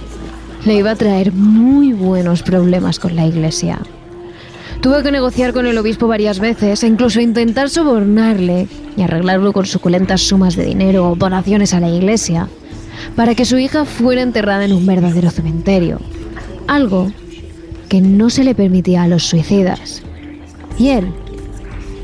le 0.66 0.76
iba 0.76 0.92
a 0.92 0.96
traer 0.98 1.32
muy 1.32 1.94
buenos 1.94 2.44
problemas 2.44 3.00
con 3.00 3.16
la 3.16 3.26
iglesia. 3.26 3.80
Tuvo 4.82 5.02
que 5.02 5.14
negociar 5.14 5.54
con 5.54 5.66
el 5.66 5.78
obispo 5.78 6.10
varias 6.10 6.40
veces 6.40 6.84
e 6.84 6.88
incluso 6.88 7.22
intentar 7.22 7.70
sobornarle 7.70 8.68
y 8.98 9.02
arreglarlo 9.02 9.54
con 9.54 9.66
suculentas 9.66 10.20
sumas 10.20 10.58
de 10.58 10.66
dinero 10.66 11.10
o 11.10 11.16
donaciones 11.16 11.74
a 11.74 11.80
la 11.80 11.88
iglesia 11.88 12.50
para 13.16 13.34
que 13.34 13.46
su 13.46 13.58
hija 13.58 13.86
fuera 13.86 14.24
enterrada 14.24 14.66
en 14.66 14.74
un 14.74 14.86
verdadero 14.86 15.32
cementerio. 15.32 16.02
Algo 16.68 17.14
que 17.94 18.02
no 18.02 18.32
se 18.32 18.44
le 18.44 18.56
permitía 18.56 19.04
a 19.04 19.08
los 19.08 19.22
suicidas. 19.22 20.02
Y 20.80 20.90
él 20.90 21.14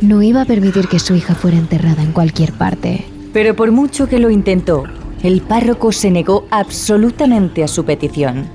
no 0.01 0.22
iba 0.22 0.43
a 0.43 0.46
permitir 0.46 0.88
que 0.88 1.00
su 1.00 1.15
hija 1.15 1.34
fuera 1.34 1.58
enterrada 1.58 2.03
en 2.03 2.12
cualquier 2.12 2.53
parte. 2.53 3.05
Pero 3.34 3.55
por 3.55 3.72
mucho 3.72 4.08
que 4.08 4.19
lo 4.19 4.29
intentó, 4.29 4.84
el 5.24 5.41
párroco 5.41 5.91
se 5.91 6.12
negó 6.12 6.46
absolutamente 6.51 7.63
a 7.63 7.67
su 7.67 7.86
petición. 7.86 8.46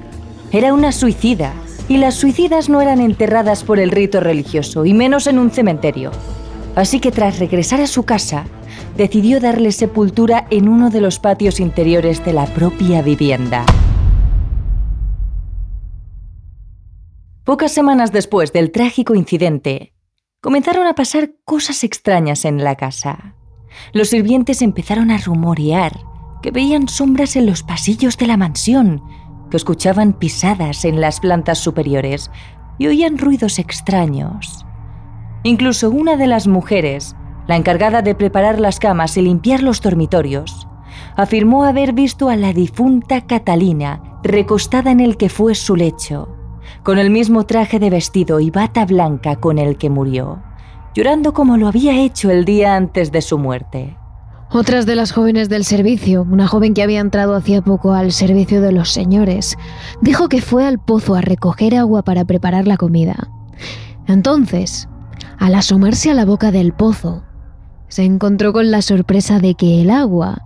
Era 0.53 0.73
una 0.73 0.93
suicida, 0.93 1.53
y 1.88 1.97
las 1.97 2.14
suicidas 2.14 2.69
no 2.69 2.81
eran 2.81 3.00
enterradas 3.00 3.64
por 3.64 3.81
el 3.81 3.91
rito 3.91 4.21
religioso, 4.21 4.85
y 4.85 4.95
menos 4.95 5.26
en 5.26 5.41
un 5.41 5.50
cementerio. 5.50 6.12
Así 6.76 7.00
que 7.00 7.11
tras 7.11 7.41
regresar 7.41 7.81
a 7.81 7.88
su 7.88 8.05
casa, 8.05 8.45
decidió 8.97 9.41
darle 9.41 9.73
sepultura 9.73 10.47
en 10.53 10.69
uno 10.69 10.88
de 10.88 11.00
los 11.00 11.19
patios 11.19 11.59
interiores 11.59 12.25
de 12.25 12.33
la 12.33 12.47
propia 12.47 13.03
vivienda. 13.03 13.67
Pocas 17.44 17.72
semanas 17.72 18.10
después 18.10 18.54
del 18.54 18.72
trágico 18.72 19.14
incidente, 19.14 19.92
comenzaron 20.40 20.86
a 20.86 20.94
pasar 20.94 21.32
cosas 21.44 21.84
extrañas 21.84 22.46
en 22.46 22.64
la 22.64 22.74
casa. 22.74 23.34
Los 23.92 24.08
sirvientes 24.08 24.62
empezaron 24.62 25.10
a 25.10 25.18
rumorear 25.18 25.92
que 26.42 26.52
veían 26.52 26.88
sombras 26.88 27.36
en 27.36 27.44
los 27.44 27.62
pasillos 27.62 28.16
de 28.16 28.28
la 28.28 28.38
mansión, 28.38 29.02
que 29.50 29.58
escuchaban 29.58 30.14
pisadas 30.14 30.86
en 30.86 31.02
las 31.02 31.20
plantas 31.20 31.58
superiores 31.58 32.30
y 32.78 32.86
oían 32.86 33.18
ruidos 33.18 33.58
extraños. 33.58 34.64
Incluso 35.42 35.90
una 35.90 36.16
de 36.16 36.28
las 36.28 36.46
mujeres, 36.46 37.14
la 37.46 37.56
encargada 37.56 38.00
de 38.00 38.14
preparar 38.14 38.58
las 38.58 38.78
camas 38.80 39.18
y 39.18 39.20
limpiar 39.20 39.62
los 39.62 39.82
dormitorios, 39.82 40.66
afirmó 41.14 41.64
haber 41.64 41.92
visto 41.92 42.30
a 42.30 42.36
la 42.36 42.54
difunta 42.54 43.26
Catalina 43.26 44.02
recostada 44.22 44.90
en 44.90 45.00
el 45.00 45.18
que 45.18 45.28
fue 45.28 45.54
su 45.54 45.76
lecho 45.76 46.34
con 46.85 46.99
el 46.99 47.11
mismo 47.11 47.45
traje 47.45 47.79
de 47.79 47.88
vestido 47.88 48.41
y 48.41 48.50
bata 48.50 48.85
blanca 48.85 49.37
con 49.37 49.59
el 49.59 49.79
que 49.79 49.88
murió, 49.88 50.43
llorando 50.95 51.33
como 51.33 51.57
lo 51.57 51.67
había 51.67 51.99
hecho 51.99 52.31
el 52.31 52.45
día 52.45 52.76
antes 52.76 53.11
de 53.11 53.23
su 53.23 53.38
muerte. 53.38 53.97
Otras 54.50 54.85
de 54.85 54.95
las 54.95 55.11
jóvenes 55.11 55.49
del 55.49 55.64
servicio, 55.64 56.26
una 56.31 56.47
joven 56.47 56.75
que 56.75 56.83
había 56.83 57.00
entrado 57.00 57.35
hacía 57.35 57.62
poco 57.62 57.95
al 57.95 58.12
servicio 58.12 58.61
de 58.61 58.71
los 58.71 58.93
señores, 58.93 59.57
dijo 60.03 60.29
que 60.29 60.43
fue 60.43 60.67
al 60.67 60.79
pozo 60.79 61.14
a 61.14 61.23
recoger 61.23 61.75
agua 61.75 62.03
para 62.03 62.26
preparar 62.26 62.69
la 62.69 62.76
comida. 62.76 63.31
Entonces, 64.07 64.87
al 65.38 65.55
asomarse 65.55 66.11
a 66.11 66.14
la 66.14 66.26
boca 66.26 66.53
del 66.53 66.75
pozo, 66.75 67.25
se 67.88 68.05
encontró 68.05 68.53
con 68.53 68.71
la 68.71 68.83
sorpresa 68.83 69.38
de 69.38 69.55
que 69.55 69.81
el 69.81 69.91
agua 69.91 70.43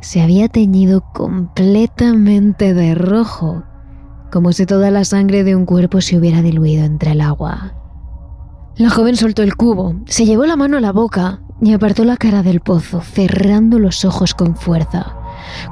se 0.00 0.22
había 0.22 0.48
teñido 0.48 1.02
completamente 1.12 2.72
de 2.72 2.94
rojo 2.94 3.62
como 4.30 4.52
si 4.52 4.66
toda 4.66 4.90
la 4.90 5.04
sangre 5.04 5.44
de 5.44 5.56
un 5.56 5.66
cuerpo 5.66 6.00
se 6.00 6.16
hubiera 6.16 6.42
diluido 6.42 6.84
entre 6.84 7.12
el 7.12 7.20
agua. 7.20 7.74
La 8.76 8.88
joven 8.88 9.16
soltó 9.16 9.42
el 9.42 9.56
cubo, 9.56 9.96
se 10.06 10.24
llevó 10.24 10.46
la 10.46 10.56
mano 10.56 10.78
a 10.78 10.80
la 10.80 10.92
boca 10.92 11.40
y 11.60 11.72
apartó 11.72 12.04
la 12.04 12.16
cara 12.16 12.42
del 12.42 12.60
pozo, 12.60 13.00
cerrando 13.00 13.78
los 13.78 14.04
ojos 14.04 14.34
con 14.34 14.56
fuerza. 14.56 15.14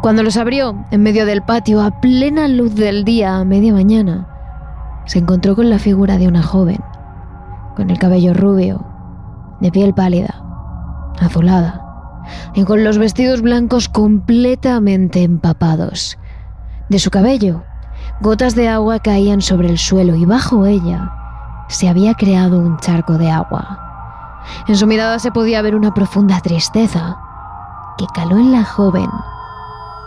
Cuando 0.02 0.22
los 0.22 0.36
abrió, 0.36 0.84
en 0.90 1.02
medio 1.02 1.24
del 1.24 1.42
patio, 1.42 1.80
a 1.80 2.00
plena 2.00 2.48
luz 2.48 2.74
del 2.74 3.04
día, 3.04 3.36
a 3.36 3.44
media 3.44 3.72
mañana, 3.72 4.28
se 5.06 5.20
encontró 5.20 5.56
con 5.56 5.70
la 5.70 5.78
figura 5.78 6.18
de 6.18 6.28
una 6.28 6.42
joven, 6.42 6.80
con 7.76 7.90
el 7.90 7.98
cabello 7.98 8.34
rubio, 8.34 8.84
de 9.60 9.70
piel 9.70 9.94
pálida, 9.94 10.42
azulada, 11.20 12.24
y 12.54 12.64
con 12.64 12.84
los 12.84 12.98
vestidos 12.98 13.40
blancos 13.40 13.88
completamente 13.88 15.22
empapados. 15.22 16.18
De 16.90 16.98
su 16.98 17.10
cabello 17.10 17.62
Gotas 18.20 18.56
de 18.56 18.66
agua 18.66 18.98
caían 18.98 19.40
sobre 19.40 19.68
el 19.68 19.78
suelo 19.78 20.16
y 20.16 20.25
bajo 20.25 20.66
ella 20.66 21.12
se 21.68 21.88
había 21.88 22.14
creado 22.14 22.58
un 22.58 22.78
charco 22.78 23.16
de 23.16 23.30
agua. 23.30 24.42
En 24.66 24.76
su 24.76 24.87
mirada 24.87 25.18
se 25.18 25.30
podía 25.30 25.62
ver 25.62 25.76
una 25.76 25.94
profunda 25.94 26.40
tristeza 26.40 27.18
que 27.96 28.06
caló 28.14 28.37
en 28.38 28.50
la 28.50 28.64
joven 28.64 29.08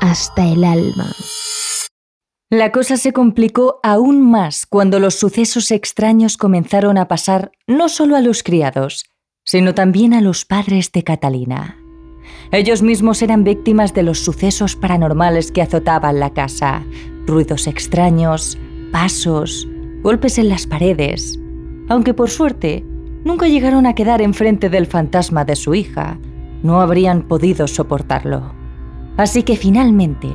hasta 0.02 0.46
el 0.46 0.64
alma. 0.64 1.08
La 2.50 2.74
cosa 2.74 2.98
se 2.98 3.14
complicó 3.14 3.80
aún 3.82 4.30
más 4.30 4.66
cuando 4.66 5.00
los 5.00 5.16
sucesos 5.16 5.72
extraños 5.72 6.36
comenzaron 6.36 6.98
a 6.98 7.08
pasar 7.08 7.54
no 7.66 7.88
solo 7.88 8.18
a 8.18 8.22
los 8.22 8.44
criados, 8.44 9.06
sino 9.46 9.74
también 9.74 10.14
a 10.14 10.20
los 10.20 10.44
padres 10.44 10.92
de 10.92 11.04
Catalina. 11.04 11.78
Ellos 12.52 12.82
mismos 12.82 13.22
eran 13.22 13.46
víctimas 13.46 13.94
de 13.94 14.04
los 14.04 14.20
sucesos 14.20 14.76
paranormales 14.76 15.52
que 15.52 15.62
azotaban 15.62 16.20
la 16.20 16.34
casa, 16.34 16.84
ruidos 17.32 17.66
extraños, 17.66 18.58
pasos, 18.92 19.68
golpes 20.04 20.38
en 20.38 20.50
las 20.50 20.68
paredes, 20.68 21.40
aunque 21.90 22.14
por 22.14 22.30
suerte 22.30 22.86
nunca 23.24 23.48
llegaron 23.48 23.86
a 23.86 23.96
quedar 23.96 24.22
enfrente 24.22 24.70
del 24.70 24.86
fantasma 24.86 25.46
de 25.46 25.56
su 25.56 25.74
hija, 25.74 26.20
no 26.62 26.82
habrían 26.82 27.24
podido 27.24 27.68
soportarlo. 27.68 28.54
Así 29.18 29.44
que 29.44 29.56
finalmente, 29.56 30.30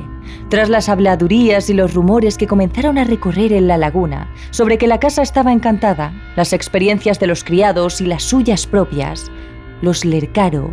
tras 0.49 0.69
las 0.69 0.89
habladurías 0.89 1.69
y 1.69 1.73
los 1.73 1.93
rumores 1.93 2.37
que 2.37 2.47
comenzaron 2.47 2.97
a 2.97 3.03
recorrer 3.03 3.53
en 3.53 3.67
la 3.67 3.77
laguna 3.77 4.29
sobre 4.51 4.77
que 4.77 4.87
la 4.87 4.99
casa 4.99 5.21
estaba 5.21 5.51
encantada, 5.51 6.13
las 6.35 6.53
experiencias 6.53 7.19
de 7.19 7.27
los 7.27 7.43
criados 7.43 8.01
y 8.01 8.05
las 8.05 8.23
suyas 8.23 8.67
propias, 8.67 9.31
los 9.81 10.05
Lercaro 10.05 10.71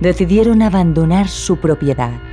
decidieron 0.00 0.62
abandonar 0.62 1.28
su 1.28 1.58
propiedad. 1.58 2.29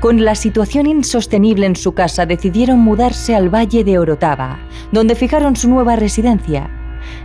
Con 0.00 0.24
la 0.24 0.36
situación 0.36 0.86
insostenible 0.86 1.66
en 1.66 1.74
su 1.74 1.92
casa, 1.92 2.24
decidieron 2.24 2.78
mudarse 2.78 3.34
al 3.34 3.52
Valle 3.52 3.82
de 3.82 3.98
Orotava, 3.98 4.60
donde 4.92 5.16
fijaron 5.16 5.56
su 5.56 5.68
nueva 5.68 5.96
residencia. 5.96 6.70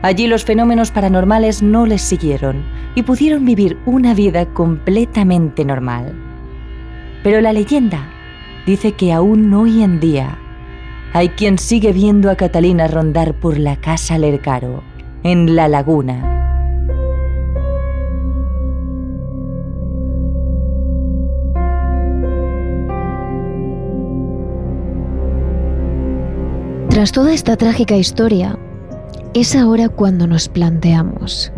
Allí 0.01 0.25
los 0.25 0.43
fenómenos 0.43 0.89
paranormales 0.89 1.61
no 1.61 1.85
les 1.85 2.01
siguieron, 2.01 2.63
y 2.95 3.03
pudieron 3.03 3.45
vivir 3.45 3.77
una 3.85 4.15
vida 4.15 4.47
completamente 4.47 5.63
normal. 5.65 6.13
Pero 7.23 7.41
la 7.41 7.53
leyenda 7.53 8.09
dice 8.65 8.93
que 8.93 9.13
aún 9.13 9.53
hoy 9.53 9.83
en 9.83 9.99
día 9.99 10.39
hay 11.13 11.29
quien 11.29 11.59
sigue 11.59 11.93
viendo 11.93 12.31
a 12.31 12.35
Catalina 12.35 12.87
rondar 12.87 13.35
por 13.35 13.59
la 13.59 13.75
casa 13.75 14.17
Lercaro, 14.17 14.81
en 15.21 15.55
la 15.55 15.67
laguna. 15.67 16.32
Tras 26.93 27.11
toda 27.11 27.33
esta 27.33 27.57
trágica 27.57 27.97
historia, 27.97 28.55
es 29.33 29.55
ahora 29.55 29.89
cuando 29.89 30.27
nos 30.27 30.47
planteamos, 30.47 31.51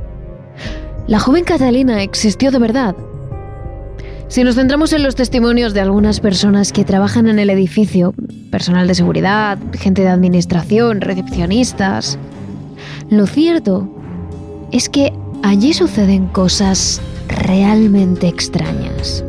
¿la 1.08 1.20
joven 1.20 1.44
Catalina 1.44 2.02
existió 2.04 2.52
de 2.52 2.60
verdad? 2.60 2.96
Si 4.30 4.46
nos 4.46 4.56
centramos 4.56 4.94
en 4.94 5.04
los 5.04 5.16
testimonios 5.16 5.74
de 5.74 5.82
algunas 5.82 6.22
personas 6.22 6.72
que 6.72 6.86
trabajan 6.86 7.28
en 7.28 7.40
el 7.40 7.50
edificio, 7.50 8.14
personal 8.50 8.88
de 8.88 8.96
seguridad, 8.96 9.58
gente 9.74 10.04
de 10.04 10.08
administración, 10.08 11.02
recepcionistas, 11.02 12.18
lo 13.10 13.28
cierto 13.28 13.94
es 14.72 14.88
que 14.88 15.12
allí 15.44 15.74
suceden 15.74 16.28
cosas 16.28 17.02
realmente 17.28 18.30
extrañas. 18.30 19.26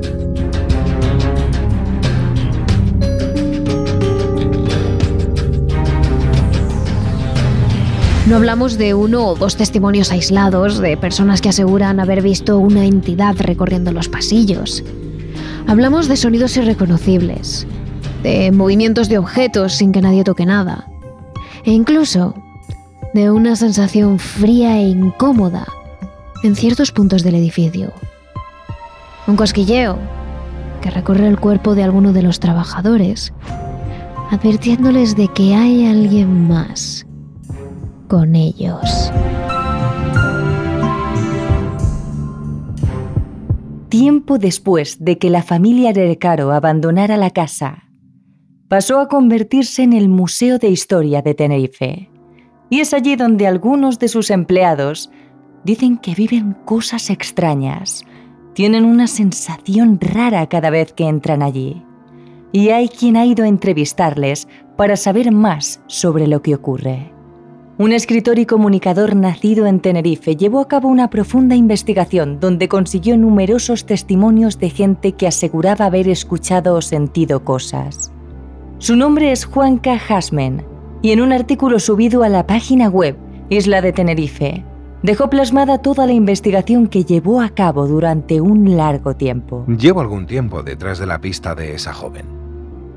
No 8.27 8.35
hablamos 8.35 8.77
de 8.77 8.93
uno 8.93 9.25
o 9.25 9.35
dos 9.37 9.57
testimonios 9.57 10.11
aislados 10.11 10.79
de 10.79 10.97
personas 10.97 11.41
que 11.41 11.49
aseguran 11.49 12.01
haber 12.01 12.23
visto 12.23 12.59
una 12.59 12.85
entidad 12.85 13.37
recorriendo 13.39 13.93
los 13.93 14.09
pasillos. 14.09 14.83
Hablamos 15.69 16.09
de 16.09 16.17
sonidos 16.17 16.57
irreconocibles, 16.57 17.69
de 18.25 18.51
movimientos 18.51 19.09
de 19.09 19.19
objetos 19.19 19.75
sin 19.75 19.93
que 19.93 20.03
nadie 20.03 20.25
toque 20.25 20.45
nada, 20.45 20.89
e 21.65 21.71
incluso 21.71 22.35
de 23.15 23.31
una 23.31 23.55
sensación 23.55 24.19
fría 24.19 24.77
e 24.77 24.89
incómoda 24.89 25.65
en 26.43 26.57
ciertos 26.57 26.91
puntos 26.91 27.23
del 27.23 27.37
edificio. 27.37 27.93
Un 29.29 29.37
cosquilleo 29.37 30.01
que 30.83 30.91
recorre 30.91 31.29
el 31.29 31.39
cuerpo 31.39 31.77
de 31.77 31.85
alguno 31.85 32.13
de 32.13 32.23
los 32.23 32.41
trabajadores, 32.41 33.33
advirtiéndoles 34.33 35.15
de 35.15 35.29
que 35.29 35.55
hay 35.55 35.87
alguien 35.87 36.49
más 36.49 37.07
con 38.07 38.35
ellos. 38.35 39.13
Tiempo 43.89 44.39
después 44.39 45.05
de 45.05 45.19
que 45.19 45.31
la 45.31 45.43
familia 45.43 45.93
Recaro 45.93 46.53
abandonara 46.53 47.17
la 47.17 47.31
casa, 47.31 47.85
pasó 48.69 49.01
a 49.01 49.09
convertirse 49.09 49.83
en 49.83 49.93
el 49.93 50.09
Museo 50.09 50.59
de 50.59 50.69
Historia 50.69 51.23
de 51.23 51.35
Tenerife. 51.35 52.11
Y 52.69 52.81
es 52.81 52.93
allí 52.93 53.17
donde 53.17 53.47
algunos 53.47 53.99
de 53.99 54.09
sus 54.09 54.31
empleados 54.31 55.11
dicen 55.65 55.99
que 55.99 56.15
viven 56.15 56.57
cosas 56.65 57.11
extrañas, 57.11 58.05
tienen 58.55 58.85
una 58.85 59.07
sensación 59.07 59.99
rara 60.01 60.49
cada 60.49 60.71
vez 60.71 60.93
que 60.93 61.07
entran 61.07 61.43
allí. 61.43 61.83
Y 62.53 62.71
hay 62.71 62.89
quien 62.89 63.17
ha 63.17 63.25
ido 63.25 63.45
a 63.45 63.49
entrevistarles 63.49 64.49
para 64.77 64.97
saber 64.97 65.33
más 65.33 65.81
sobre 65.87 66.27
lo 66.27 66.43
que 66.43 66.55
ocurre. 66.55 67.16
Un 67.79 67.93
escritor 67.93 68.39
y 68.39 68.47
comunicador 68.47 69.15
nacido 69.15 69.67
en 69.67 69.81
Tenerife 69.81 70.35
llevó 70.35 70.61
a 70.61 70.69
cabo 70.69 70.89
una 70.89 71.11
profunda 71.11 71.57
investigación 71.57 72.41
donde 72.41 72.69
consiguió 72.69 73.19
numerosos 73.19 73.85
testimonios 73.85 74.59
de 74.59 74.71
gente 74.71 75.13
que 75.13 75.27
aseguraba 75.27 75.85
haber 75.85 76.09
escuchado 76.09 76.75
o 76.75 76.81
sentido 76.81 77.45
cosas. 77.45 78.11
Su 78.79 78.97
nombre 78.97 79.31
es 79.31 79.45
Juanca 79.45 80.01
Hasmen 80.09 80.65
y 81.03 81.11
en 81.11 81.21
un 81.21 81.35
artículo 81.35 81.79
subido 81.79 82.23
a 82.23 82.31
la 82.31 82.47
página 82.47 82.89
web 82.89 83.19
Isla 83.51 83.83
de 83.83 83.93
Tenerife, 83.93 84.65
dejó 85.03 85.29
plasmada 85.29 85.77
toda 85.77 86.07
la 86.07 86.15
investigación 86.15 86.87
que 86.87 87.05
llevó 87.05 87.43
a 87.43 87.51
cabo 87.51 87.87
durante 87.87 88.41
un 88.41 88.75
largo 88.75 89.17
tiempo. 89.17 89.67
Llevo 89.69 90.01
algún 90.01 90.25
tiempo 90.25 90.63
detrás 90.63 90.99
de 90.99 91.07
la 91.07 91.21
pista 91.21 91.55
de 91.55 91.75
esa 91.75 91.93
joven. 91.93 92.46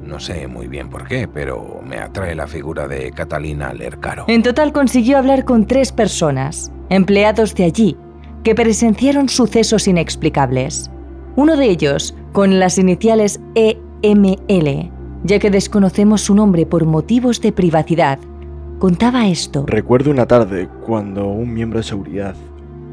No 0.10 0.20
sé 0.20 0.48
muy 0.48 0.68
bien 0.68 0.90
por 0.90 1.08
qué, 1.08 1.28
pero 1.28 1.82
me 1.86 1.98
atrae 1.98 2.34
la 2.34 2.48
figura 2.48 2.88
de 2.88 3.12
Catalina 3.12 3.72
Lercaro. 3.74 4.26
En 4.28 4.42
total 4.42 4.74
consiguió 4.74 5.20
hablar 5.20 5.46
con 5.46 5.68
tres 5.68 5.92
personas, 5.92 6.72
empleados 6.90 7.54
de 7.54 7.66
allí, 7.66 7.96
que 8.44 8.56
presenciaron 8.56 9.30
sucesos 9.30 9.88
inexplicables. 9.88 10.90
Uno 11.36 11.56
de 11.56 11.70
ellos, 11.70 12.16
con 12.32 12.58
las 12.60 12.80
iniciales 12.80 13.40
EML, 13.54 14.92
ya 15.24 15.38
que 15.38 15.52
desconocemos 15.52 16.22
su 16.22 16.34
nombre 16.34 16.66
por 16.66 16.86
motivos 16.86 17.40
de 17.40 17.52
privacidad, 17.52 18.18
contaba 18.80 19.28
esto. 19.28 19.66
Recuerdo 19.68 20.10
una 20.10 20.26
tarde 20.26 20.68
cuando 20.88 21.28
un 21.28 21.54
miembro 21.54 21.80
de 21.80 21.84
seguridad, 21.84 22.36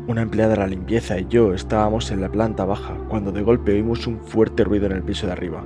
una 0.06 0.20
empleada 0.20 0.50
de 0.50 0.58
la 0.58 0.66
limpieza 0.66 1.18
y 1.18 1.26
yo 1.30 1.54
estábamos 1.54 2.10
en 2.10 2.20
la 2.20 2.28
planta 2.28 2.66
baja 2.66 2.94
cuando 3.08 3.32
de 3.32 3.40
golpe 3.40 3.72
oímos 3.72 4.06
un 4.06 4.20
fuerte 4.20 4.64
ruido 4.64 4.84
en 4.84 4.92
el 4.92 5.02
piso 5.02 5.26
de 5.26 5.32
arriba. 5.32 5.64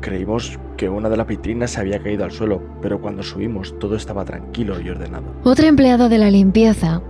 Creímos 0.00 0.58
que 0.76 0.88
una 0.88 1.08
de 1.08 1.16
las 1.16 1.26
vitrinas 1.26 1.72
se 1.72 1.80
había 1.80 2.02
caído 2.02 2.24
al 2.24 2.30
suelo, 2.30 2.62
pero 2.80 3.00
cuando 3.00 3.22
subimos 3.22 3.78
todo 3.78 3.96
estaba 3.96 4.24
tranquilo 4.24 4.80
y 4.80 4.90
ordenado. 4.90 5.24
Otra 5.44 5.66
empleada 5.66 6.08
de 6.08 6.18
la 6.18 6.30
limpieza 6.30 7.02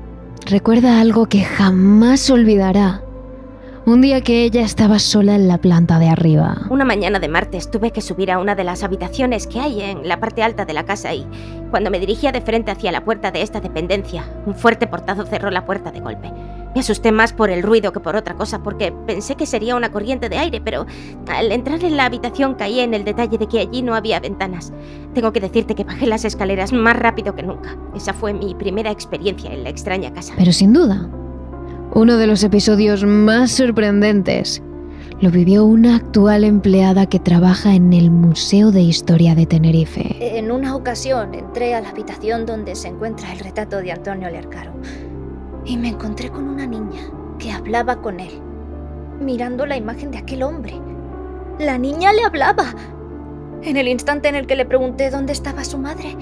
recuerda 0.46 1.00
algo 1.00 1.26
que 1.26 1.44
jamás 1.44 2.30
olvidará. 2.30 3.02
Un 3.86 4.02
día 4.02 4.20
que 4.20 4.42
ella 4.42 4.62
estaba 4.62 4.98
sola 4.98 5.34
en 5.34 5.48
la 5.48 5.58
planta 5.58 5.98
de 5.98 6.08
arriba. 6.08 6.66
Una 6.68 6.84
mañana 6.84 7.18
de 7.20 7.28
martes 7.28 7.70
tuve 7.70 7.90
que 7.90 8.02
subir 8.02 8.30
a 8.30 8.38
una 8.38 8.54
de 8.54 8.64
las 8.64 8.82
habitaciones 8.82 9.46
que 9.46 9.60
hay 9.60 9.80
en 9.80 10.06
la 10.06 10.20
parte 10.20 10.42
alta 10.42 10.66
de 10.66 10.74
la 10.74 10.84
casa 10.84 11.14
y 11.14 11.26
cuando 11.70 11.90
me 11.90 12.00
dirigía 12.00 12.32
de 12.32 12.40
frente 12.40 12.70
hacia 12.70 12.92
la 12.92 13.04
puerta 13.04 13.30
de 13.30 13.42
esta 13.42 13.60
dependencia, 13.60 14.24
un 14.46 14.54
fuerte 14.54 14.86
portazo 14.86 15.24
cerró 15.26 15.50
la 15.50 15.66
puerta 15.66 15.90
de 15.90 16.00
golpe. 16.00 16.32
Me 16.74 16.80
asusté 16.80 17.12
más 17.12 17.32
por 17.32 17.50
el 17.50 17.62
ruido 17.62 17.92
que 17.92 18.00
por 18.00 18.16
otra 18.16 18.34
cosa, 18.34 18.62
porque 18.62 18.92
pensé 19.06 19.36
que 19.36 19.46
sería 19.46 19.74
una 19.74 19.90
corriente 19.90 20.28
de 20.28 20.38
aire, 20.38 20.60
pero 20.60 20.86
al 21.26 21.50
entrar 21.50 21.82
en 21.82 21.96
la 21.96 22.04
habitación 22.04 22.54
caí 22.54 22.80
en 22.80 22.94
el 22.94 23.04
detalle 23.04 23.38
de 23.38 23.46
que 23.46 23.60
allí 23.60 23.82
no 23.82 23.94
había 23.94 24.20
ventanas. 24.20 24.72
Tengo 25.14 25.32
que 25.32 25.40
decirte 25.40 25.74
que 25.74 25.84
bajé 25.84 26.06
las 26.06 26.24
escaleras 26.24 26.72
más 26.72 26.96
rápido 26.96 27.34
que 27.34 27.42
nunca. 27.42 27.76
Esa 27.94 28.12
fue 28.12 28.32
mi 28.32 28.54
primera 28.54 28.90
experiencia 28.90 29.52
en 29.52 29.64
la 29.64 29.70
extraña 29.70 30.12
casa. 30.12 30.34
Pero 30.36 30.52
sin 30.52 30.72
duda, 30.72 31.08
uno 31.94 32.16
de 32.16 32.26
los 32.26 32.44
episodios 32.44 33.04
más 33.04 33.50
sorprendentes 33.50 34.62
lo 35.20 35.30
vivió 35.32 35.64
una 35.64 35.96
actual 35.96 36.44
empleada 36.44 37.06
que 37.06 37.18
trabaja 37.18 37.74
en 37.74 37.92
el 37.92 38.10
Museo 38.10 38.70
de 38.70 38.82
Historia 38.82 39.34
de 39.34 39.46
Tenerife. 39.46 40.16
En 40.38 40.52
una 40.52 40.76
ocasión 40.76 41.34
entré 41.34 41.74
a 41.74 41.80
la 41.80 41.88
habitación 41.88 42.46
donde 42.46 42.76
se 42.76 42.88
encuentra 42.88 43.32
el 43.32 43.40
retrato 43.40 43.82
de 43.82 43.90
Antonio 43.90 44.30
Lercaro 44.30 44.72
y 45.64 45.76
me 45.76 45.88
encontré 45.88 46.30
con 46.30 46.48
una 46.48 46.66
niña 46.66 47.00
que 47.40 47.50
hablaba 47.50 48.00
con 48.00 48.20
él, 48.20 48.30
mirando 49.20 49.66
la 49.66 49.76
imagen 49.76 50.12
de 50.12 50.18
aquel 50.18 50.44
hombre. 50.44 50.74
La 51.58 51.78
niña 51.78 52.12
le 52.12 52.22
hablaba. 52.22 52.66
En 53.62 53.76
el 53.76 53.88
instante 53.88 54.28
en 54.28 54.36
el 54.36 54.46
que 54.46 54.54
le 54.54 54.66
pregunté 54.66 55.10
dónde 55.10 55.32
estaba 55.32 55.64
su 55.64 55.78
madre, 55.78 56.16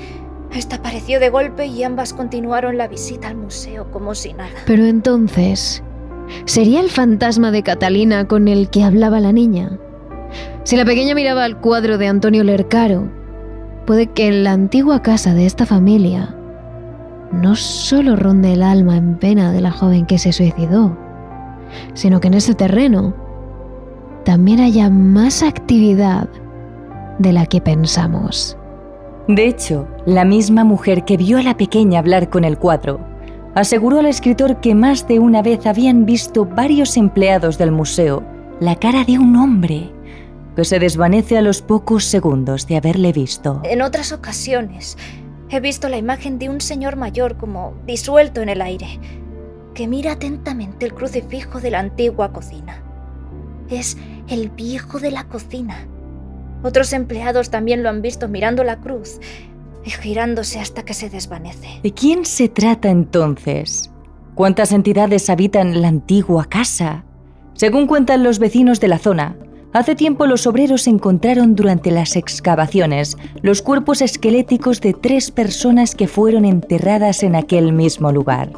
esta 0.55 0.77
apareció 0.77 1.21
de 1.21 1.29
golpe 1.29 1.67
y 1.67 1.85
ambas 1.85 2.15
continuaron 2.15 2.79
la 2.79 2.89
visita 2.89 3.29
al 3.29 3.37
museo 3.37 3.91
como 3.91 4.15
si 4.15 4.33
nada. 4.33 4.57
Pero 4.65 4.87
entonces, 4.87 5.83
¿sería 6.45 6.81
el 6.81 6.91
fantasma 6.91 7.51
de 7.51 7.63
Catalina 7.63 8.27
con 8.27 8.49
el 8.49 8.71
que 8.71 8.85
hablaba 8.85 9.21
la 9.21 9.33
niña? 9.33 9.79
Si 10.65 10.77
la 10.77 10.85
pequeña 10.85 11.15
miraba 11.15 11.45
al 11.45 11.61
cuadro 11.61 11.99
de 11.99 12.09
Antonio 12.09 12.45
Lercaro, 12.45 13.09
puede 13.87 14.09
que 14.09 14.27
en 14.27 14.45
la 14.45 14.53
antigua 14.53 15.03
casa 15.03 15.35
de 15.35 15.47
esta 15.47 15.65
familia 15.67 16.35
no 17.33 17.55
solo 17.55 18.17
ronde 18.17 18.53
el 18.53 18.63
alma 18.63 18.97
en 18.97 19.17
pena 19.17 19.53
de 19.53 19.61
la 19.61 19.71
joven 19.71 20.07
que 20.07 20.19
se 20.19 20.33
suicidó, 20.33 20.97
sino 21.95 22.21
que 22.21 22.29
en 22.29 22.35
ese 22.35 22.55
terreno 22.55 23.15
también 24.25 24.61
haya 24.61 24.91
más 24.91 25.43
actividad 25.43 26.29
de 27.19 27.33
la 27.33 27.47
que 27.47 27.61
pensamos. 27.61 28.57
De 29.29 29.47
hecho, 29.47 29.89
la 30.05 30.25
misma 30.25 30.65
mujer 30.65 31.05
que 31.05 31.17
vio 31.17 31.39
a 31.39 31.43
la 31.43 31.57
pequeña 31.57 31.99
hablar 31.99 32.31
con 32.31 32.45
el 32.45 32.59
cuadro 32.59 33.01
aseguró 33.57 33.99
al 33.99 34.07
escritor 34.07 34.61
que 34.61 34.77
más 34.77 35.09
de 35.09 35.19
una 35.19 35.43
vez 35.43 35.67
habían 35.67 36.07
visto 36.07 36.45
varios 36.45 36.97
empleados 36.97 37.59
del 37.59 37.73
museo 37.73 38.23
la 38.61 38.77
cara 38.77 39.05
de 39.05 39.19
un 39.19 39.35
hombre 39.35 39.91
que 40.55 40.65
se 40.65 40.79
desvanece 40.79 41.37
a 41.37 41.43
los 41.43 41.61
pocos 41.61 42.05
segundos 42.05 42.69
de 42.69 42.77
haberle 42.77 43.13
visto. 43.13 43.61
En 43.65 43.83
otras 43.83 44.13
ocasiones, 44.13 44.97
He 45.49 45.61
visto 45.61 45.89
la 45.89 45.97
imagen 45.97 46.41
de 46.41 46.49
un 46.49 46.61
señor 46.61 46.97
mayor 46.97 47.37
como 47.37 47.75
disuelto 47.87 48.41
en 48.41 48.49
el 48.49 48.61
aire, 48.61 48.99
que 49.75 49.87
mira 49.87 50.13
atentamente 50.13 50.85
el 50.85 50.93
crucifijo 50.93 51.61
de 51.61 51.71
la 51.71 51.79
antigua 51.79 52.33
cocina. 52.33 52.83
Es 53.71 53.97
el 54.29 54.51
viejo 54.51 54.99
de 54.99 55.13
la 55.13 55.25
cocina. 55.25 55.87
Otros 56.65 56.93
empleados 56.93 57.51
también 57.51 57.85
lo 57.85 57.91
han 57.91 58.03
visto 58.03 58.27
mirando 58.27 58.65
la 58.65 58.81
cruz 58.81 59.21
y 59.87 59.91
girándose 59.91 60.59
hasta 60.59 60.85
que 60.85 60.93
se 60.93 61.09
desvanece. 61.09 61.81
¿De 61.83 61.93
quién 61.93 62.27
se 62.27 62.49
trata 62.49 62.91
entonces? 62.91 63.91
¿Cuántas 64.35 64.73
entidades 64.73 65.31
habitan 65.31 65.81
la 65.81 65.89
antigua 65.89 66.45
casa? 66.45 67.05
Según 67.55 67.87
cuentan 67.87 68.23
los 68.23 68.39
vecinos 68.39 68.81
de 68.81 68.89
la 68.89 68.99
zona, 68.99 69.37
hace 69.73 69.95
tiempo 69.95 70.27
los 70.27 70.47
obreros 70.47 70.89
encontraron 70.89 71.55
durante 71.55 71.91
las 71.91 72.17
excavaciones 72.17 73.17
los 73.43 73.63
cuerpos 73.63 74.03
esqueléticos 74.03 74.81
de 74.81 74.93
tres 74.93 75.31
personas 75.31 75.95
que 75.95 76.09
fueron 76.09 76.45
enterradas 76.45 77.23
en 77.23 77.37
aquel 77.37 77.73
mismo 77.73 78.11
lugar, 78.11 78.51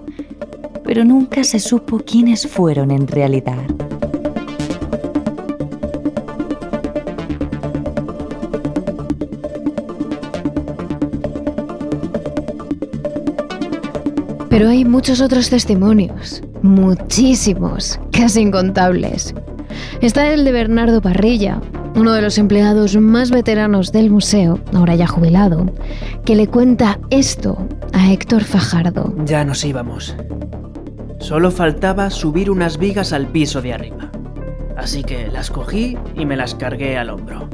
pero 0.82 1.04
nunca 1.04 1.44
se 1.44 1.60
supo 1.60 2.00
quiénes 2.00 2.48
fueron 2.48 2.90
en 2.90 3.06
realidad. 3.06 3.66
Pero 14.58 14.70
hay 14.70 14.84
muchos 14.84 15.20
otros 15.20 15.50
testimonios, 15.50 16.42
muchísimos, 16.62 18.00
casi 18.10 18.40
incontables. 18.40 19.32
Está 20.00 20.32
el 20.32 20.44
de 20.44 20.50
Bernardo 20.50 21.00
Parrilla, 21.00 21.60
uno 21.94 22.12
de 22.12 22.22
los 22.22 22.38
empleados 22.38 22.96
más 22.96 23.30
veteranos 23.30 23.92
del 23.92 24.10
museo, 24.10 24.58
ahora 24.74 24.96
ya 24.96 25.06
jubilado, 25.06 25.64
que 26.24 26.34
le 26.34 26.48
cuenta 26.48 26.98
esto 27.10 27.68
a 27.92 28.10
Héctor 28.10 28.42
Fajardo. 28.42 29.14
Ya 29.26 29.44
nos 29.44 29.64
íbamos. 29.64 30.16
Solo 31.20 31.52
faltaba 31.52 32.10
subir 32.10 32.50
unas 32.50 32.78
vigas 32.78 33.12
al 33.12 33.28
piso 33.28 33.62
de 33.62 33.74
arriba. 33.74 34.10
Así 34.76 35.04
que 35.04 35.28
las 35.28 35.52
cogí 35.52 35.96
y 36.16 36.26
me 36.26 36.34
las 36.34 36.56
cargué 36.56 36.98
al 36.98 37.10
hombro. 37.10 37.48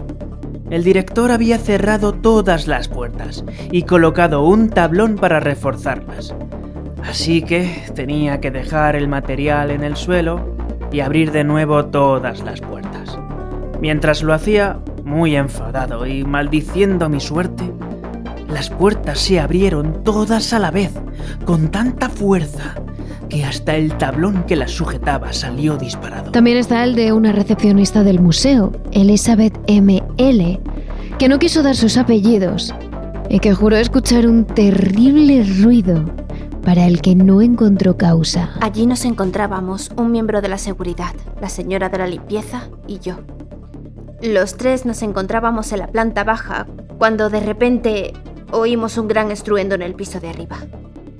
El 0.70 0.82
director 0.82 1.32
había 1.32 1.58
cerrado 1.58 2.14
todas 2.14 2.66
las 2.66 2.88
puertas 2.88 3.44
y 3.70 3.82
colocado 3.82 4.42
un 4.46 4.70
tablón 4.70 5.16
para 5.16 5.38
reforzarlas. 5.38 6.34
Así 7.08 7.42
que 7.42 7.82
tenía 7.94 8.40
que 8.40 8.50
dejar 8.50 8.96
el 8.96 9.08
material 9.08 9.70
en 9.70 9.84
el 9.84 9.96
suelo 9.96 10.56
y 10.90 11.00
abrir 11.00 11.32
de 11.32 11.44
nuevo 11.44 11.84
todas 11.86 12.42
las 12.42 12.60
puertas. 12.60 13.18
Mientras 13.80 14.22
lo 14.22 14.32
hacía, 14.32 14.78
muy 15.04 15.36
enfadado 15.36 16.06
y 16.06 16.24
maldiciendo 16.24 17.08
mi 17.08 17.20
suerte, 17.20 17.70
las 18.48 18.70
puertas 18.70 19.18
se 19.18 19.38
abrieron 19.38 20.02
todas 20.02 20.52
a 20.52 20.58
la 20.58 20.70
vez, 20.70 20.92
con 21.44 21.70
tanta 21.70 22.08
fuerza, 22.08 22.74
que 23.28 23.44
hasta 23.44 23.76
el 23.76 23.96
tablón 23.98 24.44
que 24.44 24.56
las 24.56 24.70
sujetaba 24.70 25.32
salió 25.32 25.76
disparado. 25.76 26.30
También 26.30 26.56
está 26.56 26.84
el 26.84 26.94
de 26.94 27.12
una 27.12 27.32
recepcionista 27.32 28.02
del 28.02 28.20
museo, 28.20 28.72
Elizabeth 28.92 29.58
M. 29.66 30.02
L., 30.16 30.60
que 31.18 31.28
no 31.28 31.38
quiso 31.38 31.62
dar 31.62 31.76
sus 31.76 31.96
apellidos 31.96 32.74
y 33.28 33.40
que 33.40 33.54
juró 33.54 33.76
escuchar 33.76 34.26
un 34.26 34.44
terrible 34.44 35.44
ruido 35.62 36.04
para 36.64 36.86
el 36.86 37.00
que 37.00 37.14
no 37.14 37.42
encontró 37.42 37.96
causa. 37.96 38.50
Allí 38.60 38.86
nos 38.86 39.04
encontrábamos 39.04 39.90
un 39.96 40.10
miembro 40.10 40.40
de 40.40 40.48
la 40.48 40.58
seguridad, 40.58 41.14
la 41.40 41.48
señora 41.48 41.88
de 41.88 41.98
la 41.98 42.06
limpieza 42.06 42.68
y 42.86 42.98
yo. 42.98 43.16
Los 44.22 44.56
tres 44.56 44.86
nos 44.86 45.02
encontrábamos 45.02 45.72
en 45.72 45.80
la 45.80 45.88
planta 45.88 46.24
baja 46.24 46.66
cuando 46.98 47.28
de 47.28 47.40
repente 47.40 48.14
oímos 48.50 48.96
un 48.96 49.08
gran 49.08 49.30
estruendo 49.30 49.74
en 49.74 49.82
el 49.82 49.94
piso 49.94 50.20
de 50.20 50.30
arriba. 50.30 50.56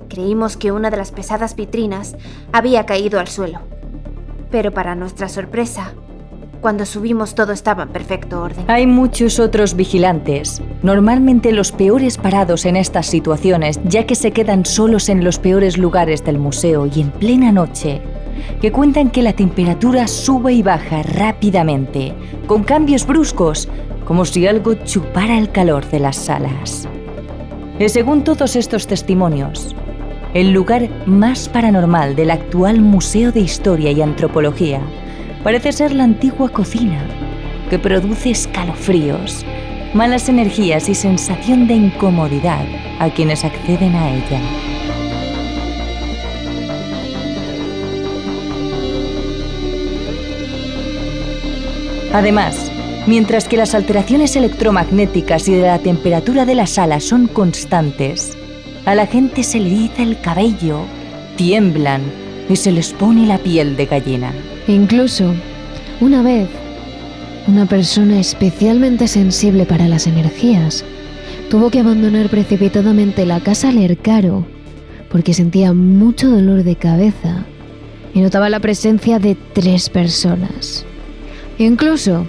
Creímos 0.09 0.57
que 0.57 0.71
una 0.71 0.89
de 0.89 0.97
las 0.97 1.11
pesadas 1.11 1.55
vitrinas 1.55 2.15
había 2.51 2.85
caído 2.85 3.19
al 3.19 3.27
suelo. 3.27 3.59
Pero 4.49 4.71
para 4.71 4.95
nuestra 4.95 5.29
sorpresa, 5.29 5.93
cuando 6.65 6.87
subimos 6.87 7.35
todo 7.35 7.53
estaba 7.53 7.83
en 7.83 7.89
perfecto 7.89 8.41
orden. 8.41 8.65
Hay 8.67 8.87
muchos 8.87 9.39
otros 9.39 9.75
vigilantes, 9.75 10.63
normalmente 10.81 11.51
los 11.51 11.71
peores 11.71 12.17
parados 12.17 12.65
en 12.65 12.75
estas 12.75 13.05
situaciones, 13.05 13.79
ya 13.83 14.07
que 14.07 14.15
se 14.15 14.31
quedan 14.31 14.65
solos 14.65 15.07
en 15.09 15.23
los 15.23 15.37
peores 15.37 15.77
lugares 15.77 16.25
del 16.25 16.39
museo 16.39 16.87
y 16.87 17.01
en 17.01 17.11
plena 17.11 17.51
noche, 17.51 18.01
que 18.61 18.71
cuentan 18.71 19.11
que 19.11 19.21
la 19.21 19.33
temperatura 19.33 20.07
sube 20.07 20.53
y 20.53 20.63
baja 20.63 21.03
rápidamente, 21.03 22.15
con 22.47 22.63
cambios 22.63 23.05
bruscos, 23.05 23.69
como 24.03 24.25
si 24.25 24.47
algo 24.47 24.73
chupara 24.73 25.37
el 25.37 25.51
calor 25.51 25.87
de 25.91 25.99
las 25.99 26.15
salas. 26.15 26.87
Y 27.77 27.87
según 27.89 28.23
todos 28.23 28.55
estos 28.55 28.87
testimonios, 28.87 29.75
el 30.33 30.51
lugar 30.51 30.89
más 31.05 31.47
paranormal 31.47 32.15
del 32.15 32.31
actual 32.31 32.81
Museo 32.81 33.31
de 33.31 33.41
Historia 33.41 33.91
y 33.91 34.01
Antropología 34.01 34.81
parece 35.45 35.71
ser 35.71 35.93
la 35.93 36.05
antigua 36.05 36.49
cocina, 36.49 37.05
que 37.69 37.77
produce 37.77 38.31
escalofríos, 38.31 39.45
malas 39.93 40.27
energías 40.27 40.89
y 40.89 40.95
sensación 40.95 41.67
de 41.67 41.75
incomodidad 41.75 42.65
a 42.97 43.11
quienes 43.11 43.45
acceden 43.45 43.93
a 43.93 44.11
ella. 44.11 44.41
Además, 52.11 52.71
mientras 53.05 53.47
que 53.47 53.57
las 53.57 53.75
alteraciones 53.75 54.35
electromagnéticas 54.35 55.47
y 55.47 55.53
de 55.53 55.67
la 55.67 55.77
temperatura 55.77 56.45
de 56.45 56.55
la 56.55 56.65
sala 56.65 56.99
son 56.99 57.27
constantes, 57.27 58.35
a 58.87 58.95
la 58.95 59.05
gente 59.05 59.43
se 59.43 59.59
le 59.59 59.67
eriza 59.67 60.01
el 60.01 60.19
cabello, 60.19 60.79
tiemblan 61.35 62.01
y 62.49 62.55
se 62.55 62.71
les 62.71 62.93
pone 62.93 63.27
la 63.27 63.37
piel 63.37 63.77
de 63.77 63.85
gallina. 63.85 64.33
Incluso, 64.67 65.33
una 66.01 66.23
vez, 66.23 66.49
una 67.47 67.67
persona 67.67 68.19
especialmente 68.19 69.07
sensible 69.07 69.65
para 69.65 69.87
las 69.87 70.07
energías 70.07 70.83
tuvo 71.49 71.69
que 71.69 71.79
abandonar 71.79 72.29
precipitadamente 72.29 73.25
la 73.25 73.39
casa 73.39 73.71
Lercaro 73.71 74.45
porque 75.11 75.33
sentía 75.33 75.73
mucho 75.73 76.29
dolor 76.29 76.63
de 76.63 76.75
cabeza 76.75 77.45
y 78.13 78.21
notaba 78.21 78.49
la 78.49 78.59
presencia 78.59 79.19
de 79.19 79.37
tres 79.53 79.89
personas. 79.89 80.85
Incluso 81.59 82.25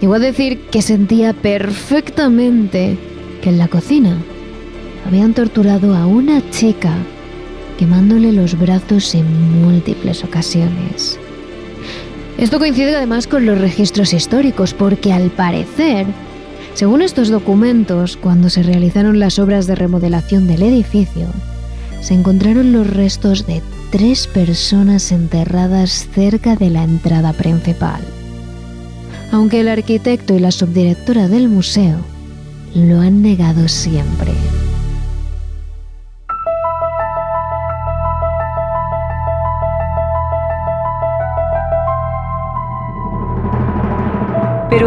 llegó 0.00 0.14
a 0.14 0.18
decir 0.18 0.60
que 0.70 0.82
sentía 0.82 1.32
perfectamente 1.32 2.98
que 3.40 3.48
en 3.48 3.58
la 3.58 3.68
cocina 3.68 4.16
habían 5.06 5.32
torturado 5.32 5.96
a 5.96 6.06
una 6.06 6.42
chica 6.50 6.92
quemándole 7.78 8.32
los 8.32 8.58
brazos 8.58 9.14
en 9.14 9.62
múltiples 9.62 10.22
ocasiones. 10.22 11.18
Esto 12.38 12.60
coincide 12.60 12.94
además 12.94 13.26
con 13.26 13.46
los 13.46 13.60
registros 13.60 14.12
históricos, 14.12 14.72
porque 14.72 15.12
al 15.12 15.30
parecer, 15.30 16.06
según 16.74 17.02
estos 17.02 17.30
documentos, 17.30 18.16
cuando 18.16 18.48
se 18.48 18.62
realizaron 18.62 19.18
las 19.18 19.40
obras 19.40 19.66
de 19.66 19.74
remodelación 19.74 20.46
del 20.46 20.62
edificio, 20.62 21.26
se 22.00 22.14
encontraron 22.14 22.72
los 22.72 22.86
restos 22.86 23.44
de 23.44 23.60
tres 23.90 24.28
personas 24.28 25.10
enterradas 25.10 26.06
cerca 26.14 26.54
de 26.54 26.70
la 26.70 26.84
entrada 26.84 27.32
principal. 27.32 28.00
Aunque 29.32 29.58
el 29.60 29.68
arquitecto 29.68 30.32
y 30.34 30.38
la 30.38 30.52
subdirectora 30.52 31.26
del 31.26 31.48
museo 31.48 31.98
lo 32.72 33.00
han 33.00 33.20
negado 33.20 33.66
siempre. 33.66 34.30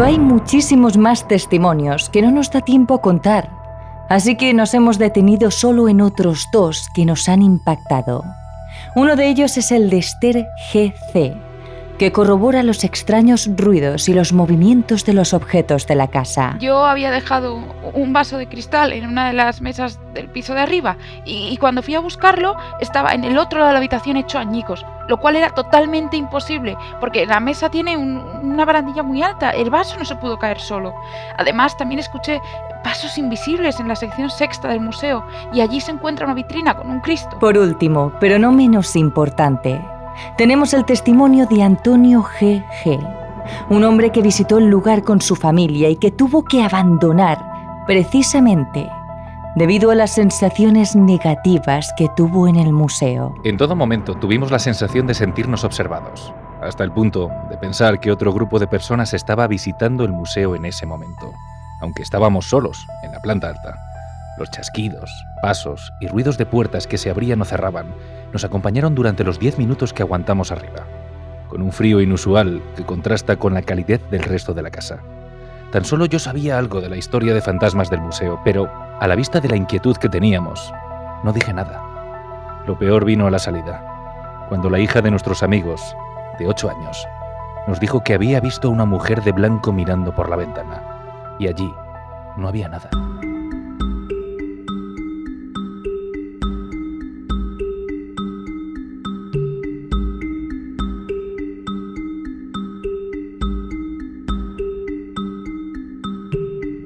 Hay 0.02 0.18
muchísimos 0.18 0.96
más 0.96 1.28
testimonios 1.28 2.10
que 2.10 2.22
no 2.22 2.32
nos 2.32 2.50
da 2.50 2.60
tiempo 2.60 2.94
a 2.94 3.00
contar, 3.00 3.50
así 4.08 4.36
que 4.36 4.52
nos 4.52 4.74
hemos 4.74 4.98
detenido 4.98 5.52
solo 5.52 5.88
en 5.88 6.00
otros 6.00 6.48
dos 6.52 6.88
que 6.92 7.04
nos 7.04 7.28
han 7.28 7.40
impactado. 7.40 8.24
Uno 8.96 9.14
de 9.14 9.28
ellos 9.28 9.56
es 9.58 9.70
el 9.70 9.90
de 9.90 9.98
Esther 9.98 10.48
GC, 10.72 11.36
que 12.02 12.10
corrobora 12.10 12.64
los 12.64 12.82
extraños 12.82 13.48
ruidos 13.56 14.08
y 14.08 14.12
los 14.12 14.32
movimientos 14.32 15.04
de 15.04 15.12
los 15.12 15.32
objetos 15.32 15.86
de 15.86 15.94
la 15.94 16.08
casa. 16.08 16.56
Yo 16.58 16.84
había 16.84 17.12
dejado 17.12 17.60
un 17.94 18.12
vaso 18.12 18.38
de 18.38 18.48
cristal 18.48 18.92
en 18.92 19.06
una 19.06 19.28
de 19.28 19.34
las 19.34 19.60
mesas 19.60 20.00
del 20.12 20.28
piso 20.28 20.52
de 20.52 20.62
arriba 20.62 20.96
y, 21.24 21.46
y 21.52 21.56
cuando 21.58 21.80
fui 21.80 21.94
a 21.94 22.00
buscarlo 22.00 22.56
estaba 22.80 23.12
en 23.12 23.22
el 23.22 23.38
otro 23.38 23.60
lado 23.60 23.68
de 23.68 23.74
la 23.74 23.78
habitación 23.78 24.16
hecho 24.16 24.40
añicos, 24.40 24.84
lo 25.06 25.18
cual 25.18 25.36
era 25.36 25.50
totalmente 25.50 26.16
imposible 26.16 26.76
porque 26.98 27.24
la 27.24 27.38
mesa 27.38 27.70
tiene 27.70 27.96
un- 27.96 28.18
una 28.42 28.64
barandilla 28.64 29.04
muy 29.04 29.22
alta, 29.22 29.50
el 29.50 29.70
vaso 29.70 29.96
no 29.96 30.04
se 30.04 30.16
pudo 30.16 30.40
caer 30.40 30.58
solo. 30.58 30.92
Además 31.38 31.76
también 31.76 32.00
escuché 32.00 32.40
pasos 32.82 33.16
invisibles 33.16 33.78
en 33.78 33.86
la 33.86 33.94
sección 33.94 34.28
sexta 34.28 34.66
del 34.66 34.80
museo 34.80 35.24
y 35.52 35.60
allí 35.60 35.80
se 35.80 35.92
encuentra 35.92 36.26
una 36.26 36.34
vitrina 36.34 36.74
con 36.74 36.90
un 36.90 36.98
Cristo. 36.98 37.38
Por 37.38 37.56
último, 37.56 38.12
pero 38.18 38.40
no 38.40 38.50
menos 38.50 38.96
importante, 38.96 39.80
tenemos 40.36 40.74
el 40.74 40.84
testimonio 40.84 41.46
de 41.46 41.62
Antonio 41.62 42.22
GG, 42.22 42.98
un 43.70 43.84
hombre 43.84 44.10
que 44.10 44.22
visitó 44.22 44.58
el 44.58 44.66
lugar 44.66 45.02
con 45.02 45.20
su 45.20 45.36
familia 45.36 45.88
y 45.88 45.96
que 45.96 46.10
tuvo 46.10 46.44
que 46.44 46.62
abandonar 46.62 47.38
precisamente 47.86 48.88
debido 49.54 49.90
a 49.90 49.94
las 49.94 50.12
sensaciones 50.12 50.96
negativas 50.96 51.92
que 51.96 52.08
tuvo 52.16 52.48
en 52.48 52.56
el 52.56 52.72
museo. 52.72 53.34
En 53.44 53.56
todo 53.56 53.76
momento 53.76 54.14
tuvimos 54.14 54.50
la 54.50 54.58
sensación 54.58 55.06
de 55.06 55.14
sentirnos 55.14 55.64
observados, 55.64 56.32
hasta 56.62 56.84
el 56.84 56.92
punto 56.92 57.30
de 57.50 57.58
pensar 57.58 58.00
que 58.00 58.10
otro 58.10 58.32
grupo 58.32 58.58
de 58.58 58.66
personas 58.66 59.12
estaba 59.12 59.46
visitando 59.46 60.04
el 60.04 60.12
museo 60.12 60.54
en 60.54 60.64
ese 60.64 60.86
momento, 60.86 61.32
aunque 61.80 62.02
estábamos 62.02 62.46
solos 62.48 62.86
en 63.02 63.12
la 63.12 63.20
planta 63.20 63.48
alta. 63.48 63.76
Los 64.38 64.50
chasquidos, 64.50 65.10
pasos 65.42 65.92
y 66.00 66.08
ruidos 66.08 66.38
de 66.38 66.46
puertas 66.46 66.86
que 66.86 66.96
se 66.96 67.10
abrían 67.10 67.42
o 67.42 67.44
cerraban 67.44 67.94
nos 68.32 68.44
acompañaron 68.44 68.94
durante 68.94 69.24
los 69.24 69.38
10 69.38 69.58
minutos 69.58 69.92
que 69.92 70.02
aguantamos 70.02 70.52
arriba, 70.52 70.86
con 71.48 71.62
un 71.62 71.72
frío 71.72 72.00
inusual 72.00 72.62
que 72.76 72.84
contrasta 72.84 73.36
con 73.36 73.54
la 73.54 73.62
calidez 73.62 74.00
del 74.10 74.22
resto 74.22 74.54
de 74.54 74.62
la 74.62 74.70
casa. 74.70 75.00
Tan 75.70 75.84
solo 75.84 76.06
yo 76.06 76.18
sabía 76.18 76.58
algo 76.58 76.80
de 76.80 76.88
la 76.88 76.96
historia 76.96 77.34
de 77.34 77.40
fantasmas 77.40 77.90
del 77.90 78.00
museo, 78.00 78.40
pero 78.44 78.70
a 79.00 79.06
la 79.06 79.14
vista 79.14 79.40
de 79.40 79.48
la 79.48 79.56
inquietud 79.56 79.96
que 79.96 80.08
teníamos, 80.08 80.72
no 81.24 81.32
dije 81.32 81.52
nada. 81.52 82.62
Lo 82.66 82.78
peor 82.78 83.04
vino 83.04 83.26
a 83.26 83.30
la 83.30 83.38
salida, 83.38 84.46
cuando 84.48 84.70
la 84.70 84.78
hija 84.78 85.00
de 85.00 85.10
nuestros 85.10 85.42
amigos, 85.42 85.80
de 86.38 86.46
8 86.46 86.70
años, 86.70 87.06
nos 87.66 87.80
dijo 87.80 88.02
que 88.02 88.14
había 88.14 88.40
visto 88.40 88.68
a 88.68 88.70
una 88.70 88.84
mujer 88.84 89.22
de 89.22 89.32
blanco 89.32 89.72
mirando 89.72 90.14
por 90.14 90.28
la 90.28 90.36
ventana, 90.36 91.36
y 91.38 91.48
allí 91.48 91.72
no 92.36 92.48
había 92.48 92.68
nada. 92.68 92.90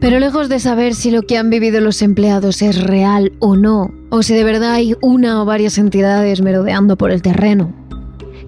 Pero 0.07 0.21
lejos 0.21 0.49
de 0.49 0.61
saber 0.61 0.95
si 0.95 1.11
lo 1.11 1.23
que 1.23 1.37
han 1.37 1.51
vivido 1.51 1.81
los 1.81 2.01
empleados 2.01 2.63
es 2.63 2.81
real 2.81 3.33
o 3.41 3.57
no, 3.57 3.93
o 4.09 4.23
si 4.23 4.35
de 4.35 4.45
verdad 4.45 4.71
hay 4.71 4.95
una 5.03 5.43
o 5.43 5.45
varias 5.45 5.79
entidades 5.79 6.43
merodeando 6.43 6.97
por 6.97 7.11
el 7.11 7.23
terreno, 7.23 7.75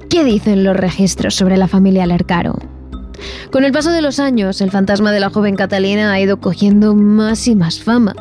¿qué 0.09 0.23
dicen 0.23 0.63
los 0.63 0.77
registros 0.77 1.35
sobre 1.35 1.57
la 1.57 1.67
familia 1.67 2.07
Lercaro? 2.07 2.57
Con 3.51 3.65
el 3.65 3.73
paso 3.73 3.91
de 3.91 4.03
los 4.03 4.21
años, 4.21 4.61
el 4.61 4.71
fantasma 4.71 5.11
de 5.11 5.19
la 5.19 5.31
joven 5.31 5.57
Catalina 5.57 6.13
ha 6.13 6.21
ido 6.21 6.39
cogiendo 6.39 6.95
más 6.95 7.49
y 7.49 7.57
más 7.57 7.81
fama. 7.83 8.15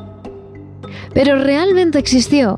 ¿Pero 1.14 1.38
realmente 1.38 2.00
existió? 2.00 2.56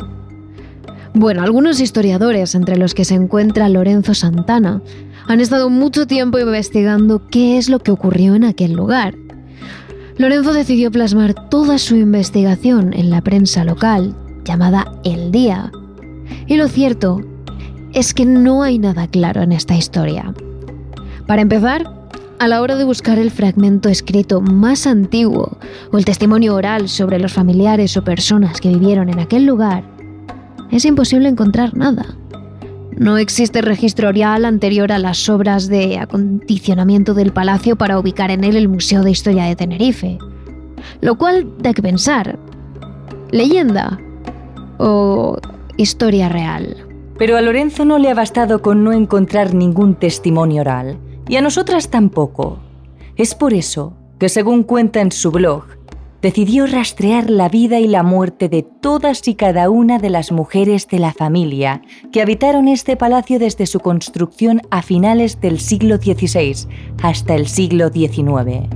Bueno, 1.13 1.41
algunos 1.41 1.81
historiadores, 1.81 2.55
entre 2.55 2.77
los 2.77 2.93
que 2.93 3.03
se 3.03 3.15
encuentra 3.15 3.67
Lorenzo 3.67 4.13
Santana, 4.13 4.81
han 5.27 5.41
estado 5.41 5.69
mucho 5.69 6.07
tiempo 6.07 6.39
investigando 6.39 7.27
qué 7.29 7.57
es 7.57 7.67
lo 7.67 7.79
que 7.79 7.91
ocurrió 7.91 8.33
en 8.35 8.45
aquel 8.45 8.71
lugar 8.71 9.15
Lorenzo 10.19 10.51
decidió 10.51 10.91
plasmar 10.91 11.34
toda 11.49 11.77
su 11.77 11.95
investigación 11.95 12.93
en 12.93 13.10
la 13.10 13.21
prensa 13.21 13.63
local, 13.63 14.13
llamada 14.43 14.91
El 15.05 15.32
Día. 15.32 15.71
Y 16.45 16.58
lo 16.58 16.67
cierto 16.67 17.21
es 17.93 18.13
que 18.13 18.25
no 18.25 18.62
hay 18.62 18.79
nada 18.79 19.08
claro 19.08 19.41
en 19.41 19.53
esta 19.53 19.77
historia. 19.77 20.34
Para 21.25 21.41
empezar, 21.41 21.89
a 22.38 22.49
la 22.49 22.62
hora 22.62 22.75
de 22.75 22.84
buscar 22.84 23.17
el 23.17 23.32
fragmento 23.32 23.88
escrito 23.88 24.41
más 24.41 24.88
antiguo 24.88 25.58
o 25.93 25.97
el 25.97 26.03
testimonio 26.03 26.53
oral 26.53 26.89
sobre 26.89 27.17
los 27.17 27.32
familiares 27.32 27.95
o 27.95 28.03
personas 28.03 28.60
que 28.60 28.67
vivieron 28.67 29.08
en 29.08 29.19
aquel 29.19 29.45
lugar, 29.45 29.86
es 30.69 30.84
imposible 30.84 31.29
encontrar 31.29 31.77
nada. 31.77 32.05
No 32.99 33.17
existe 33.17 33.62
registro 33.62 34.09
oral 34.09 34.43
anterior 34.43 34.91
a 34.91 34.99
las 34.99 35.29
obras 35.29 35.69
de 35.69 35.97
acondicionamiento 35.99 37.13
del 37.13 37.31
palacio 37.31 37.77
para 37.77 37.97
ubicar 37.97 38.29
en 38.29 38.43
él 38.43 38.57
el 38.57 38.67
Museo 38.67 39.03
de 39.03 39.12
Historia 39.12 39.45
de 39.45 39.55
Tenerife. 39.55 40.17
Lo 40.99 41.17
cual 41.17 41.49
da 41.59 41.73
que 41.73 41.81
pensar. 41.81 42.38
¿Leyenda 43.31 43.97
o 44.79 45.38
historia 45.77 46.27
real? 46.27 46.75
Pero 47.17 47.38
a 47.38 47.41
Lorenzo 47.41 47.85
no 47.85 47.99
le 47.99 48.09
ha 48.09 48.13
bastado 48.13 48.62
con 48.62 48.83
no 48.83 48.91
encontrar 48.91 49.53
ningún 49.53 49.95
testimonio 49.95 50.59
oral, 50.59 50.97
y 51.29 51.38
a 51.38 51.41
nosotras 51.41 51.89
tampoco. 51.89 52.59
Es 53.15 53.33
por 53.33 53.53
eso 53.53 53.93
que, 54.19 54.27
según 54.27 54.63
cuenta 54.63 54.99
en 54.99 55.13
su 55.13 55.31
blog, 55.31 55.63
decidió 56.21 56.67
rastrear 56.67 57.29
la 57.29 57.47
vida 57.47 57.79
y 57.79 57.88
la 57.88 58.03
muerte 58.03 58.49
de 58.49 58.63
todas 58.63 59.27
y 59.27 59.36
cada 59.36 59.69
una 59.69 59.99
de 59.99 60.10
las 60.10 60.32
mujeres 60.32 60.88
de 60.88 60.99
la 60.99 61.13
familia 61.13 61.82
que 62.12 62.21
habitaron 62.21 62.67
este 62.67 62.97
palacio 62.97 63.39
desde 63.39 63.65
su 63.65 63.79
construcción 63.79 64.62
a 64.69 64.82
finales 64.82 65.39
del 65.39 65.60
siglo 65.60 65.97
XVI 65.97 66.67
hasta 67.01 67.36
el 67.36 67.47
siglo 67.47 67.89
XIX, 67.89 68.67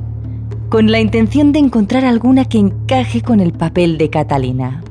con 0.69 0.91
la 0.91 1.01
intención 1.01 1.51
de 1.51 1.59
encontrar 1.59 2.05
alguna 2.05 2.45
que 2.45 2.59
encaje 2.59 3.21
con 3.21 3.41
el 3.41 3.51
papel 3.51 3.97
de 3.97 4.09
Catalina. 4.09 4.81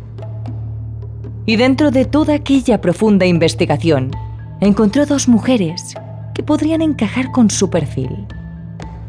Y 1.46 1.56
dentro 1.56 1.90
de 1.90 2.04
toda 2.04 2.34
aquella 2.34 2.80
profunda 2.80 3.26
investigación, 3.26 4.10
encontró 4.60 5.06
dos 5.06 5.26
mujeres 5.26 5.94
que 6.34 6.42
podrían 6.42 6.82
encajar 6.82 7.32
con 7.32 7.50
su 7.50 7.68
perfil. 7.68 8.26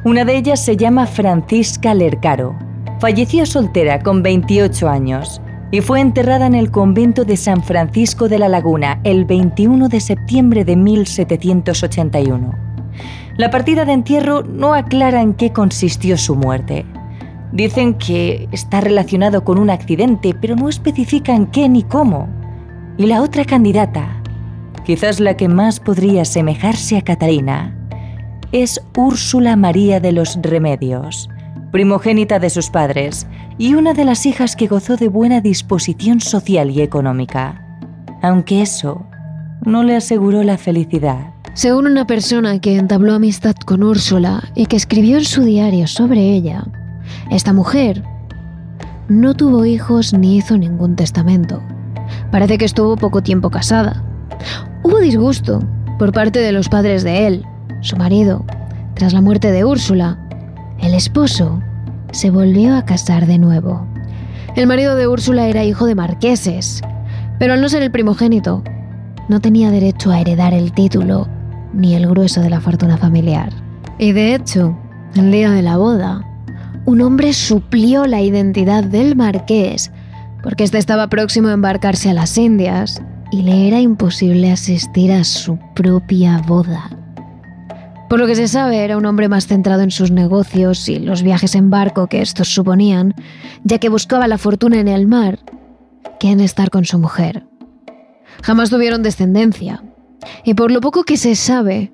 Una 0.03 0.25
de 0.25 0.37
ellas 0.37 0.63
se 0.63 0.75
llama 0.75 1.05
Francisca 1.05 1.93
Lercaro, 1.93 2.57
Falleció 3.03 3.45
soltera 3.45 3.99
con 3.99 4.23
28 4.23 4.87
años 4.87 5.41
y 5.71 5.81
fue 5.81 5.99
enterrada 5.99 6.45
en 6.45 6.55
el 6.55 6.71
convento 6.71 7.25
de 7.25 7.35
San 7.35 7.61
Francisco 7.61 8.29
de 8.29 8.39
la 8.39 8.47
Laguna 8.47 9.01
el 9.03 9.25
21 9.25 9.89
de 9.89 9.99
septiembre 9.99 10.63
de 10.63 10.77
1781. 10.77 12.55
La 13.35 13.49
partida 13.49 13.83
de 13.83 13.91
entierro 13.91 14.43
no 14.43 14.73
aclara 14.73 15.21
en 15.21 15.33
qué 15.33 15.51
consistió 15.51 16.17
su 16.17 16.37
muerte. 16.37 16.85
Dicen 17.51 17.95
que 17.95 18.47
está 18.53 18.79
relacionado 18.79 19.43
con 19.43 19.59
un 19.59 19.69
accidente, 19.69 20.33
pero 20.39 20.55
no 20.55 20.69
especifica 20.69 21.35
en 21.35 21.47
qué 21.47 21.67
ni 21.67 21.83
cómo. 21.83 22.29
Y 22.97 23.07
la 23.07 23.21
otra 23.21 23.43
candidata, 23.43 24.23
quizás 24.85 25.19
la 25.19 25.35
que 25.35 25.49
más 25.49 25.81
podría 25.81 26.21
asemejarse 26.21 26.95
a 26.95 27.01
Catalina, 27.01 27.75
es 28.53 28.81
Úrsula 28.95 29.57
María 29.57 29.99
de 29.99 30.13
los 30.13 30.39
Remedios, 30.41 31.27
primogénita 31.73 32.37
de 32.37 32.51
sus 32.51 32.69
padres 32.69 33.25
y 33.57 33.73
una 33.73 33.95
de 33.95 34.05
las 34.05 34.27
hijas 34.27 34.55
que 34.55 34.67
gozó 34.67 34.95
de 34.95 35.07
buena 35.07 35.41
disposición 35.41 36.21
social 36.21 36.69
y 36.69 36.81
económica, 36.81 37.79
aunque 38.21 38.61
eso 38.61 39.07
no 39.65 39.81
le 39.81 39.95
aseguró 39.95 40.43
la 40.43 40.59
felicidad. 40.59 41.33
Según 41.55 41.87
una 41.87 42.05
persona 42.05 42.59
que 42.59 42.77
entabló 42.77 43.15
amistad 43.15 43.55
con 43.65 43.81
Úrsula 43.81 44.43
y 44.53 44.67
que 44.67 44.75
escribió 44.75 45.17
en 45.17 45.25
su 45.25 45.43
diario 45.43 45.87
sobre 45.87 46.21
ella, 46.21 46.63
esta 47.31 47.53
mujer 47.53 48.03
no 49.07 49.33
tuvo 49.33 49.65
hijos 49.65 50.13
ni 50.13 50.37
hizo 50.37 50.59
ningún 50.59 50.95
testamento. 50.95 51.59
Parece 52.31 52.59
que 52.59 52.65
estuvo 52.65 52.95
poco 52.97 53.23
tiempo 53.23 53.49
casada. 53.49 54.03
Hubo 54.83 54.99
disgusto 54.99 55.59
por 55.97 56.11
parte 56.11 56.37
de 56.37 56.51
los 56.51 56.69
padres 56.69 57.03
de 57.03 57.25
él, 57.25 57.45
su 57.81 57.97
marido, 57.97 58.45
tras 58.93 59.11
la 59.11 59.21
muerte 59.21 59.51
de 59.51 59.65
Úrsula, 59.65 60.22
el 60.83 60.93
esposo 60.93 61.61
se 62.11 62.29
volvió 62.29 62.75
a 62.75 62.85
casar 62.85 63.25
de 63.25 63.37
nuevo. 63.37 63.87
El 64.55 64.67
marido 64.67 64.95
de 64.95 65.07
Úrsula 65.07 65.47
era 65.47 65.63
hijo 65.63 65.85
de 65.85 65.95
marqueses, 65.95 66.81
pero 67.39 67.53
al 67.53 67.61
no 67.61 67.69
ser 67.69 67.83
el 67.83 67.91
primogénito, 67.91 68.63
no 69.29 69.39
tenía 69.39 69.71
derecho 69.71 70.11
a 70.11 70.19
heredar 70.19 70.53
el 70.53 70.73
título 70.73 71.27
ni 71.73 71.95
el 71.95 72.07
grueso 72.07 72.41
de 72.41 72.49
la 72.49 72.61
fortuna 72.61 72.97
familiar. 72.97 73.51
Y 73.97 74.11
de 74.11 74.35
hecho, 74.35 74.77
el 75.15 75.31
día 75.31 75.51
de 75.51 75.61
la 75.61 75.77
boda, 75.77 76.21
un 76.85 77.01
hombre 77.01 77.33
suplió 77.33 78.05
la 78.05 78.21
identidad 78.21 78.83
del 78.83 79.15
marqués 79.15 79.91
porque 80.43 80.65
éste 80.65 80.77
estaba 80.77 81.07
próximo 81.07 81.47
a 81.47 81.53
embarcarse 81.53 82.09
a 82.09 82.13
las 82.13 82.37
Indias 82.37 83.01
y 83.31 83.41
le 83.43 83.69
era 83.69 83.79
imposible 83.79 84.51
asistir 84.51 85.11
a 85.13 85.23
su 85.23 85.57
propia 85.73 86.39
boda. 86.45 87.02
Por 88.09 88.19
lo 88.19 88.27
que 88.27 88.35
se 88.35 88.47
sabe, 88.47 88.83
era 88.83 88.97
un 88.97 89.05
hombre 89.05 89.27
más 89.27 89.47
centrado 89.47 89.81
en 89.81 89.91
sus 89.91 90.11
negocios 90.11 90.87
y 90.87 90.99
los 90.99 91.23
viajes 91.23 91.55
en 91.55 91.69
barco 91.69 92.07
que 92.07 92.21
estos 92.21 92.53
suponían, 92.53 93.15
ya 93.63 93.79
que 93.79 93.89
buscaba 93.89 94.27
la 94.27 94.37
fortuna 94.37 94.79
en 94.79 94.87
el 94.87 95.07
mar 95.07 95.39
que 96.19 96.29
en 96.29 96.39
estar 96.39 96.69
con 96.69 96.85
su 96.85 96.99
mujer. 96.99 97.45
Jamás 98.43 98.69
tuvieron 98.69 99.03
descendencia, 99.03 99.83
y 100.43 100.53
por 100.53 100.71
lo 100.71 100.81
poco 100.81 101.03
que 101.03 101.17
se 101.17 101.35
sabe, 101.35 101.91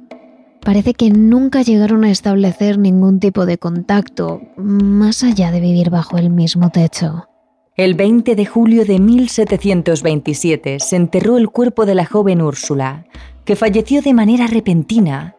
parece 0.62 0.94
que 0.94 1.10
nunca 1.10 1.62
llegaron 1.62 2.04
a 2.04 2.12
establecer 2.12 2.78
ningún 2.78 3.20
tipo 3.20 3.46
de 3.46 3.58
contacto 3.58 4.42
más 4.58 5.24
allá 5.24 5.52
de 5.52 5.60
vivir 5.60 5.90
bajo 5.90 6.18
el 6.18 6.30
mismo 6.30 6.70
techo. 6.70 7.28
El 7.76 7.94
20 7.94 8.36
de 8.36 8.46
julio 8.46 8.84
de 8.84 9.00
1727 9.00 10.80
se 10.80 10.96
enterró 10.96 11.38
el 11.38 11.50
cuerpo 11.50 11.86
de 11.86 11.96
la 11.96 12.06
joven 12.06 12.42
Úrsula, 12.42 13.06
que 13.46 13.56
falleció 13.56 14.02
de 14.02 14.14
manera 14.14 14.48
repentina 14.48 15.36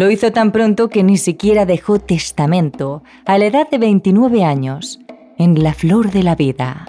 lo 0.00 0.10
hizo 0.10 0.32
tan 0.32 0.50
pronto 0.50 0.88
que 0.88 1.02
ni 1.02 1.18
siquiera 1.18 1.66
dejó 1.66 1.98
testamento, 1.98 3.02
a 3.26 3.36
la 3.36 3.44
edad 3.44 3.68
de 3.68 3.76
29 3.76 4.44
años, 4.44 4.98
en 5.36 5.62
la 5.62 5.74
flor 5.74 6.10
de 6.10 6.22
la 6.22 6.34
vida. 6.34 6.88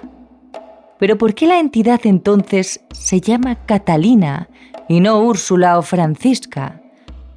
Pero 0.98 1.18
¿por 1.18 1.34
qué 1.34 1.46
la 1.46 1.60
entidad 1.60 2.00
entonces 2.04 2.80
se 2.90 3.20
llama 3.20 3.66
Catalina 3.66 4.48
y 4.88 5.00
no 5.00 5.20
Úrsula 5.20 5.78
o 5.78 5.82
Francisca? 5.82 6.80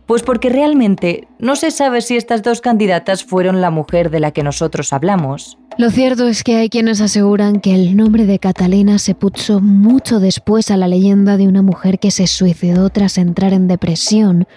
Pues 0.06 0.24
porque 0.24 0.48
realmente 0.48 1.28
no 1.40 1.58
se 1.58 1.72
sabe 1.72 2.00
si 2.00 2.16
estas 2.16 2.42
dos 2.42 2.62
candidatas 2.62 3.26
fueron 3.26 3.60
la 3.60 3.70
mujer 3.70 4.10
de 4.12 4.22
la 4.22 4.32
que 4.32 4.44
nosotros 4.44 4.94
hablamos. 4.94 5.58
Lo 5.78 5.90
cierto 5.90 6.26
es 6.30 6.46
que 6.46 6.56
hay 6.56 6.70
quienes 6.70 7.02
aseguran 7.02 7.60
que 7.60 7.76
el 7.76 7.98
nombre 7.98 8.26
de 8.26 8.40
Catalina 8.40 8.98
se 8.98 9.14
puso 9.14 9.60
mucho 9.60 10.22
después 10.22 10.72
a 10.72 10.78
la 10.78 10.88
leyenda 10.88 11.36
de 11.36 11.50
una 11.50 11.64
mujer 11.64 12.00
que 12.00 12.12
se 12.12 12.28
suicidó 12.28 12.90
tras 12.92 13.18
entrar 13.18 13.52
en 13.52 13.68
depresión 13.68 14.48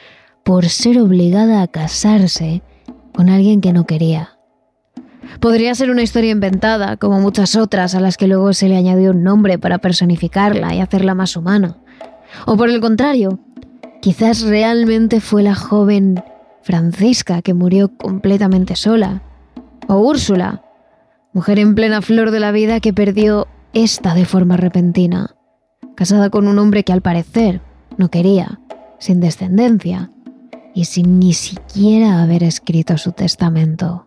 por 0.49 0.71
ser 0.71 0.99
obligada 0.99 1.61
a 1.61 1.67
casarse 1.67 2.63
con 3.15 3.29
alguien 3.29 3.61
que 3.61 3.75
no 3.75 3.85
quería. 3.85 4.39
Podría 5.41 5.75
ser 5.75 5.91
una 5.91 6.01
historia 6.01 6.31
inventada, 6.31 6.97
como 6.97 7.21
muchas 7.21 7.55
otras 7.55 7.95
a 7.95 8.01
las 8.01 8.17
que 8.17 8.29
luego 8.29 8.55
se 8.55 8.67
le 8.67 8.79
añadió 8.79 9.11
un 9.11 9.23
nombre 9.23 9.59
para 9.59 9.77
personificarla 9.77 10.75
y 10.75 10.81
hacerla 10.81 11.15
más 11.15 11.37
humana. 11.37 11.77
O 12.47 12.57
por 12.57 12.71
el 12.71 12.81
contrario, 12.81 13.41
quizás 14.01 14.41
realmente 14.41 15.21
fue 15.21 15.43
la 15.43 15.55
joven 15.55 16.25
Francisca 16.63 17.43
que 17.43 17.53
murió 17.53 17.95
completamente 17.99 18.75
sola. 18.75 19.21
O 19.87 19.99
Úrsula, 19.99 20.63
mujer 21.35 21.59
en 21.59 21.75
plena 21.75 22.01
flor 22.01 22.31
de 22.31 22.41
la 22.41 22.53
vida 22.53 22.81
que 22.81 22.95
perdió 22.95 23.49
esta 23.75 24.15
de 24.15 24.25
forma 24.25 24.57
repentina, 24.57 25.37
casada 25.95 26.31
con 26.31 26.49
un 26.49 26.59
hombre 26.59 26.85
que 26.85 26.95
al 26.95 27.03
parecer 27.03 27.61
no 27.99 28.09
quería, 28.09 28.61
sin 28.99 29.21
descendencia 29.21 30.11
y 30.79 30.85
sin 30.85 31.19
ni 31.19 31.33
siquiera 31.33 32.23
haber 32.23 32.45
escrito 32.45 32.97
su 32.99 33.11
testamento. 33.11 34.07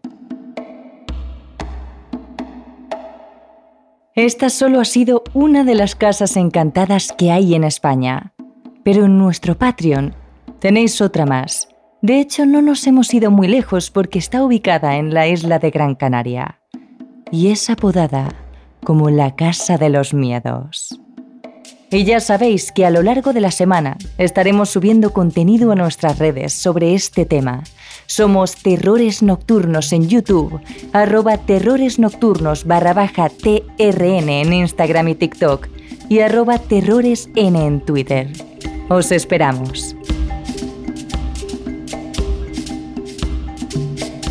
Esta 4.16 4.50
solo 4.50 4.80
ha 4.80 4.86
sido 4.86 5.22
una 5.34 5.66
de 5.66 5.76
las 5.76 5.96
casas 5.96 6.38
encantadas 6.38 7.12
que 7.18 7.30
hay 7.30 7.56
en 7.56 7.66
España. 7.66 8.32
Pero 8.86 9.04
en 9.04 9.18
nuestro 9.18 9.58
Patreon 9.58 10.16
tenéis 10.60 11.02
otra 11.02 11.26
más. 11.26 11.68
De 12.02 12.22
hecho, 12.22 12.46
no 12.46 12.62
nos 12.62 12.88
hemos 12.88 13.14
ido 13.14 13.32
muy 13.32 13.50
lejos 13.50 13.92
porque 13.92 14.20
está 14.20 14.42
ubicada 14.42 14.96
en 14.96 15.14
la 15.14 15.28
isla 15.28 15.60
de 15.60 15.72
Gran 15.72 15.96
Canaria. 15.96 16.62
Y 17.32 17.52
es 17.52 17.70
apodada 17.70 18.30
como 18.82 19.10
la 19.10 19.36
Casa 19.36 19.78
de 19.78 19.90
los 19.90 20.14
Miedos. 20.14 21.01
Y 21.94 22.06
ya 22.06 22.22
sabéis 22.22 22.72
que 22.72 22.86
a 22.86 22.90
lo 22.90 23.04
largo 23.04 23.34
de 23.34 23.42
la 23.42 23.52
semana 23.52 23.98
estaremos 24.18 24.70
subiendo 24.70 25.12
contenido 25.12 25.74
a 25.74 25.76
nuestras 25.76 26.20
redes 26.20 26.54
sobre 26.54 26.94
este 26.94 27.26
tema. 27.26 27.64
Somos 28.06 28.56
Terrores 28.56 29.22
Nocturnos 29.22 29.92
en 29.92 30.08
YouTube, 30.08 30.62
arroba 30.94 31.38
Terrores 31.38 32.00
Nocturnos 32.00 32.66
barra 32.66 32.94
baja 32.94 33.28
TRN 33.30 34.30
en 34.30 34.54
Instagram 34.54 35.10
y 35.10 35.16
TikTok 35.16 35.68
y 36.08 36.20
arroba 36.20 36.60
terroresn 36.60 37.56
en 37.56 37.82
Twitter. 37.82 38.30
Os 38.90 39.12
esperamos. 39.12 39.96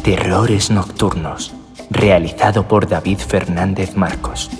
Terrores 0.02 0.70
Nocturnos, 0.70 1.52
realizado 1.90 2.66
por 2.66 2.88
David 2.88 3.18
Fernández 3.18 3.96
Marcos. 3.96 4.50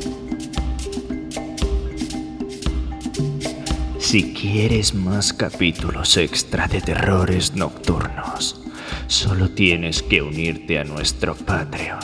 Si 4.10 4.34
quieres 4.34 4.92
más 4.92 5.32
capítulos 5.32 6.16
extra 6.16 6.66
de 6.66 6.80
terrores 6.80 7.54
nocturnos, 7.54 8.60
solo 9.06 9.50
tienes 9.50 10.02
que 10.02 10.20
unirte 10.20 10.80
a 10.80 10.84
nuestro 10.84 11.36
Patreon. 11.36 12.00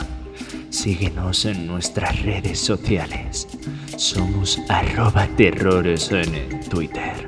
Síguenos 0.70 1.44
en 1.46 1.66
nuestras 1.66 2.22
redes 2.22 2.60
sociales. 2.60 3.48
Somos 3.96 4.56
arroba 4.68 5.26
terrores 5.36 6.12
en 6.12 6.60
Twitter 6.68 7.26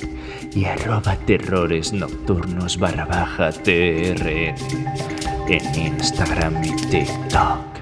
y 0.54 0.66
arroba 0.66 1.16
terrores 1.26 1.92
nocturnos 1.92 2.78
barra 2.78 3.04
baja 3.04 3.50
TRN 3.50 4.54
en 5.48 5.74
Instagram 5.74 6.62
y 6.62 6.76
TikTok. 6.88 7.77